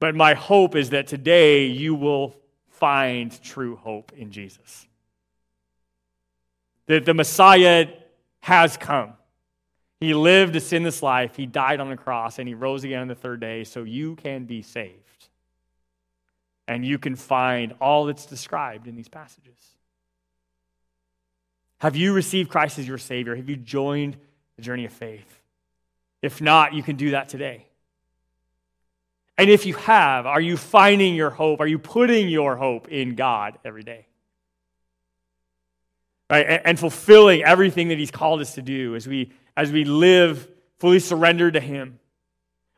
But 0.00 0.14
my 0.14 0.34
hope 0.34 0.74
is 0.74 0.90
that 0.90 1.06
today 1.06 1.66
you 1.66 1.94
will 1.94 2.34
find 2.70 3.38
true 3.42 3.76
hope 3.76 4.12
in 4.16 4.30
Jesus. 4.30 4.86
That 6.86 7.04
the 7.04 7.14
Messiah 7.14 7.88
has 8.40 8.76
come. 8.76 9.14
He 10.00 10.12
lived 10.12 10.54
a 10.54 10.60
sinless 10.60 11.02
life, 11.02 11.36
he 11.36 11.46
died 11.46 11.80
on 11.80 11.88
the 11.88 11.96
cross, 11.96 12.38
and 12.38 12.46
he 12.46 12.54
rose 12.54 12.84
again 12.84 13.00
on 13.00 13.08
the 13.08 13.14
third 13.14 13.40
day 13.40 13.64
so 13.64 13.84
you 13.84 14.16
can 14.16 14.44
be 14.44 14.60
saved. 14.60 15.28
And 16.68 16.84
you 16.84 16.98
can 16.98 17.16
find 17.16 17.74
all 17.80 18.06
that's 18.06 18.26
described 18.26 18.86
in 18.86 18.96
these 18.96 19.08
passages. 19.08 19.58
Have 21.78 21.96
you 21.96 22.12
received 22.12 22.50
Christ 22.50 22.78
as 22.78 22.88
your 22.88 22.98
Savior? 22.98 23.36
Have 23.36 23.48
you 23.48 23.56
joined 23.56 24.16
the 24.56 24.62
journey 24.62 24.84
of 24.84 24.92
faith? 24.92 25.40
If 26.22 26.40
not, 26.40 26.72
you 26.72 26.82
can 26.82 26.96
do 26.96 27.10
that 27.10 27.28
today. 27.28 27.66
And 29.36 29.50
if 29.50 29.66
you 29.66 29.74
have, 29.74 30.26
are 30.26 30.40
you 30.40 30.56
finding 30.56 31.14
your 31.14 31.30
hope? 31.30 31.60
Are 31.60 31.66
you 31.66 31.78
putting 31.78 32.28
your 32.28 32.56
hope 32.56 32.88
in 32.88 33.14
God 33.14 33.58
every 33.64 33.82
day? 33.82 34.06
Right? 36.30 36.60
And, 36.64 36.78
fulfilling 36.78 37.44
everything 37.44 37.88
that 37.88 37.98
He's 37.98 38.10
called 38.10 38.40
us 38.40 38.54
to 38.54 38.62
do 38.62 38.96
as 38.96 39.06
we, 39.06 39.32
as 39.56 39.70
we 39.70 39.84
live 39.84 40.48
fully 40.78 40.98
surrendered 40.98 41.54
to 41.54 41.60
Him. 41.60 41.98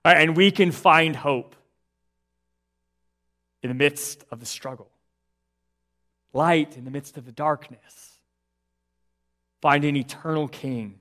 Right? 0.04 0.16
And 0.18 0.36
we 0.36 0.50
can 0.50 0.72
find 0.72 1.14
hope 1.14 1.54
in 3.62 3.68
the 3.68 3.74
midst 3.74 4.24
of 4.30 4.40
the 4.40 4.46
struggle, 4.46 4.90
light 6.32 6.76
in 6.76 6.84
the 6.84 6.90
midst 6.90 7.16
of 7.16 7.24
the 7.24 7.32
darkness. 7.32 8.12
Find 9.60 9.84
an 9.84 9.96
eternal 9.96 10.48
King 10.48 11.00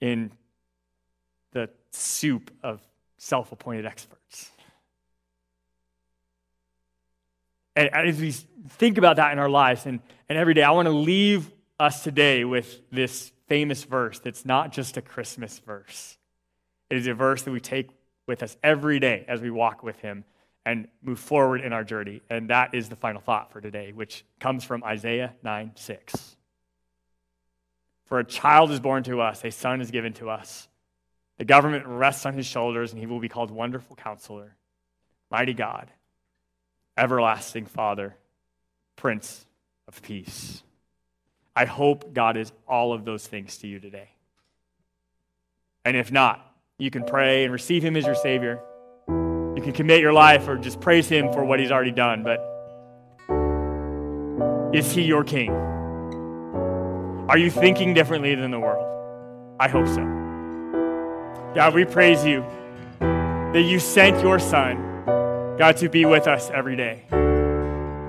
in 0.00 0.32
the 1.52 1.70
soup 1.90 2.50
of 2.62 2.80
self 3.18 3.52
appointed 3.52 3.86
experts. 3.86 4.19
And 7.76 7.88
as 7.94 8.20
we 8.20 8.32
think 8.68 8.98
about 8.98 9.16
that 9.16 9.32
in 9.32 9.38
our 9.38 9.48
lives 9.48 9.86
and, 9.86 10.00
and 10.28 10.36
every 10.36 10.54
day, 10.54 10.62
I 10.62 10.70
want 10.72 10.86
to 10.86 10.92
leave 10.92 11.50
us 11.78 12.02
today 12.02 12.44
with 12.44 12.80
this 12.90 13.32
famous 13.46 13.84
verse 13.84 14.18
that's 14.18 14.44
not 14.44 14.72
just 14.72 14.96
a 14.96 15.02
Christmas 15.02 15.58
verse. 15.60 16.18
It 16.90 16.96
is 16.96 17.06
a 17.06 17.14
verse 17.14 17.42
that 17.42 17.52
we 17.52 17.60
take 17.60 17.90
with 18.26 18.42
us 18.42 18.56
every 18.62 18.98
day 18.98 19.24
as 19.28 19.40
we 19.40 19.50
walk 19.50 19.82
with 19.82 19.98
Him 20.00 20.24
and 20.66 20.88
move 21.02 21.18
forward 21.18 21.62
in 21.62 21.72
our 21.72 21.84
journey. 21.84 22.20
And 22.28 22.50
that 22.50 22.74
is 22.74 22.88
the 22.88 22.96
final 22.96 23.20
thought 23.20 23.52
for 23.52 23.60
today, 23.60 23.92
which 23.92 24.24
comes 24.40 24.64
from 24.64 24.84
Isaiah 24.84 25.34
9 25.42 25.72
6. 25.74 26.36
For 28.04 28.18
a 28.18 28.24
child 28.24 28.72
is 28.72 28.80
born 28.80 29.04
to 29.04 29.20
us, 29.20 29.44
a 29.44 29.50
son 29.50 29.80
is 29.80 29.90
given 29.90 30.12
to 30.14 30.30
us 30.30 30.68
the 31.40 31.46
government 31.46 31.86
rests 31.86 32.26
on 32.26 32.34
his 32.34 32.44
shoulders, 32.44 32.92
and 32.92 33.00
he 33.00 33.06
will 33.06 33.18
be 33.18 33.30
called 33.30 33.50
Wonderful 33.50 33.96
Counselor, 33.96 34.56
Mighty 35.30 35.54
God, 35.54 35.90
Everlasting 37.00 37.64
Father, 37.64 38.14
Prince 38.96 39.46
of 39.88 40.02
Peace. 40.02 40.62
I 41.56 41.64
hope 41.64 42.12
God 42.12 42.36
is 42.36 42.52
all 42.68 42.92
of 42.92 43.06
those 43.06 43.26
things 43.26 43.56
to 43.58 43.66
you 43.66 43.80
today. 43.80 44.10
And 45.82 45.96
if 45.96 46.12
not, 46.12 46.46
you 46.76 46.90
can 46.90 47.04
pray 47.04 47.44
and 47.44 47.52
receive 47.54 47.82
him 47.82 47.96
as 47.96 48.04
your 48.04 48.14
Savior. 48.14 48.60
You 49.08 49.62
can 49.62 49.72
commit 49.72 50.02
your 50.02 50.12
life 50.12 50.46
or 50.46 50.58
just 50.58 50.78
praise 50.82 51.08
him 51.08 51.32
for 51.32 51.42
what 51.42 51.58
he's 51.58 51.72
already 51.72 51.90
done. 51.90 52.22
But 52.22 52.38
is 54.74 54.92
he 54.92 55.00
your 55.00 55.24
king? 55.24 55.52
Are 57.30 57.38
you 57.38 57.50
thinking 57.50 57.94
differently 57.94 58.34
than 58.34 58.50
the 58.50 58.60
world? 58.60 58.86
I 59.58 59.68
hope 59.68 59.86
so. 59.86 60.04
God, 61.54 61.74
we 61.74 61.86
praise 61.86 62.26
you 62.26 62.44
that 63.00 63.62
you 63.62 63.78
sent 63.78 64.22
your 64.22 64.38
son, 64.38 64.89
God, 65.60 65.76
to 65.76 65.90
be 65.90 66.06
with 66.06 66.26
us 66.26 66.48
every 66.54 66.74
day. 66.74 67.02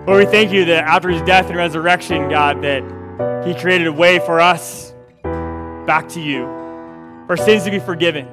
Lord, 0.07 0.25
we 0.25 0.25
thank 0.25 0.53
you 0.53 0.63
that 0.63 0.85
after 0.85 1.09
his 1.09 1.21
death 1.23 1.47
and 1.47 1.57
resurrection, 1.57 2.29
God, 2.29 2.61
that 2.61 2.81
he 3.45 3.53
created 3.53 3.87
a 3.87 3.91
way 3.91 4.19
for 4.19 4.39
us 4.39 4.93
back 5.85 6.07
to 6.11 6.21
you, 6.21 6.45
for 7.27 7.35
sins 7.35 7.65
to 7.65 7.71
be 7.71 7.79
forgiven, 7.79 8.25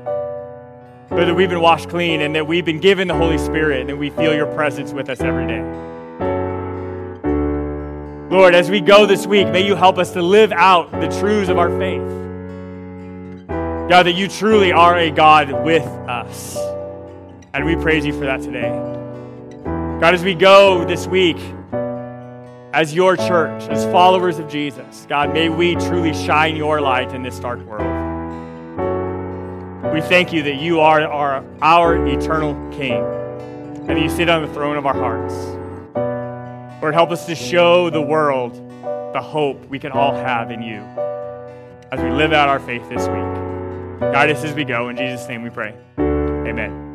so 1.09 1.17
that 1.17 1.35
we've 1.35 1.49
been 1.49 1.61
washed 1.61 1.89
clean 1.89 2.21
and 2.21 2.37
that 2.37 2.47
we've 2.47 2.65
been 2.65 2.79
given 2.79 3.09
the 3.09 3.15
Holy 3.15 3.39
Spirit 3.39 3.81
and 3.81 3.91
that 3.91 3.97
we 3.97 4.11
feel 4.11 4.33
your 4.33 4.47
presence 4.55 4.93
with 4.93 5.11
us 5.11 5.21
every 5.21 5.49
day. 5.49 5.63
Lord, 8.31 8.55
as 8.55 8.71
we 8.71 8.81
go 8.81 9.05
this 9.05 9.27
week, 9.27 9.49
may 9.49 9.67
you 9.67 9.75
help 9.75 9.99
us 9.99 10.13
to 10.13 10.23
live 10.23 10.53
out 10.53 10.93
the 10.93 11.09
truths 11.19 11.49
of 11.49 11.59
our 11.59 11.77
faith. 11.77 12.07
God, 13.91 14.05
that 14.05 14.15
you 14.15 14.29
truly 14.29 14.71
are 14.71 14.97
a 14.97 15.11
God 15.11 15.65
with 15.65 15.83
us. 15.83 16.57
And 17.53 17.65
we 17.65 17.75
praise 17.75 18.07
you 18.07 18.13
for 18.13 18.25
that 18.25 18.43
today. 18.43 18.95
God, 20.01 20.15
as 20.15 20.23
we 20.23 20.37
go 20.37 20.85
this 20.85 21.09
week, 21.09 21.39
as 22.73 22.95
your 22.95 23.17
church, 23.17 23.65
as 23.65 23.85
followers 23.87 24.39
of 24.39 24.49
Jesus, 24.49 25.05
God, 25.09 25.35
may 25.35 25.49
we 25.49 25.75
truly 25.75 26.15
shine 26.15 26.55
your 26.55 26.81
light 26.81 27.13
in 27.13 27.25
this 27.25 27.41
dark 27.41 27.59
world. 27.65 27.83
We 29.93 30.01
thank 30.01 30.33
you 30.33 30.45
that 30.45 30.55
you 30.55 30.79
are 30.79 31.03
our, 31.03 31.45
our 31.61 32.07
eternal 32.07 32.55
King 32.71 33.03
and 33.89 33.99
you 33.99 34.09
sit 34.09 34.29
on 34.29 34.47
the 34.47 34.55
throne 34.55 34.77
of 34.77 34.87
our 34.87 34.95
hearts. 34.95 35.35
Lord, 36.81 36.95
help 36.95 37.11
us 37.11 37.27
to 37.27 37.35
show 37.35 37.91
the 37.91 38.01
world 38.01 38.55
the 39.13 39.21
hope 39.21 39.67
we 39.67 39.81
can 39.81 39.91
all 39.91 40.15
have 40.15 40.53
in 40.53 40.63
you 40.63 40.79
as 41.91 42.01
we 42.01 42.11
live 42.11 42.33
out 42.33 42.49
our 42.49 42.61
faith 42.61 42.89
this 42.89 43.09
week. 43.09 44.13
Guide 44.13 44.31
us 44.31 44.45
as 44.45 44.55
we 44.55 44.65
go. 44.65 44.91
In 44.91 44.97
Jesus' 44.97 45.27
name 45.27 45.43
we 45.43 45.51
pray. 45.51 45.75
Amen. 45.99 46.88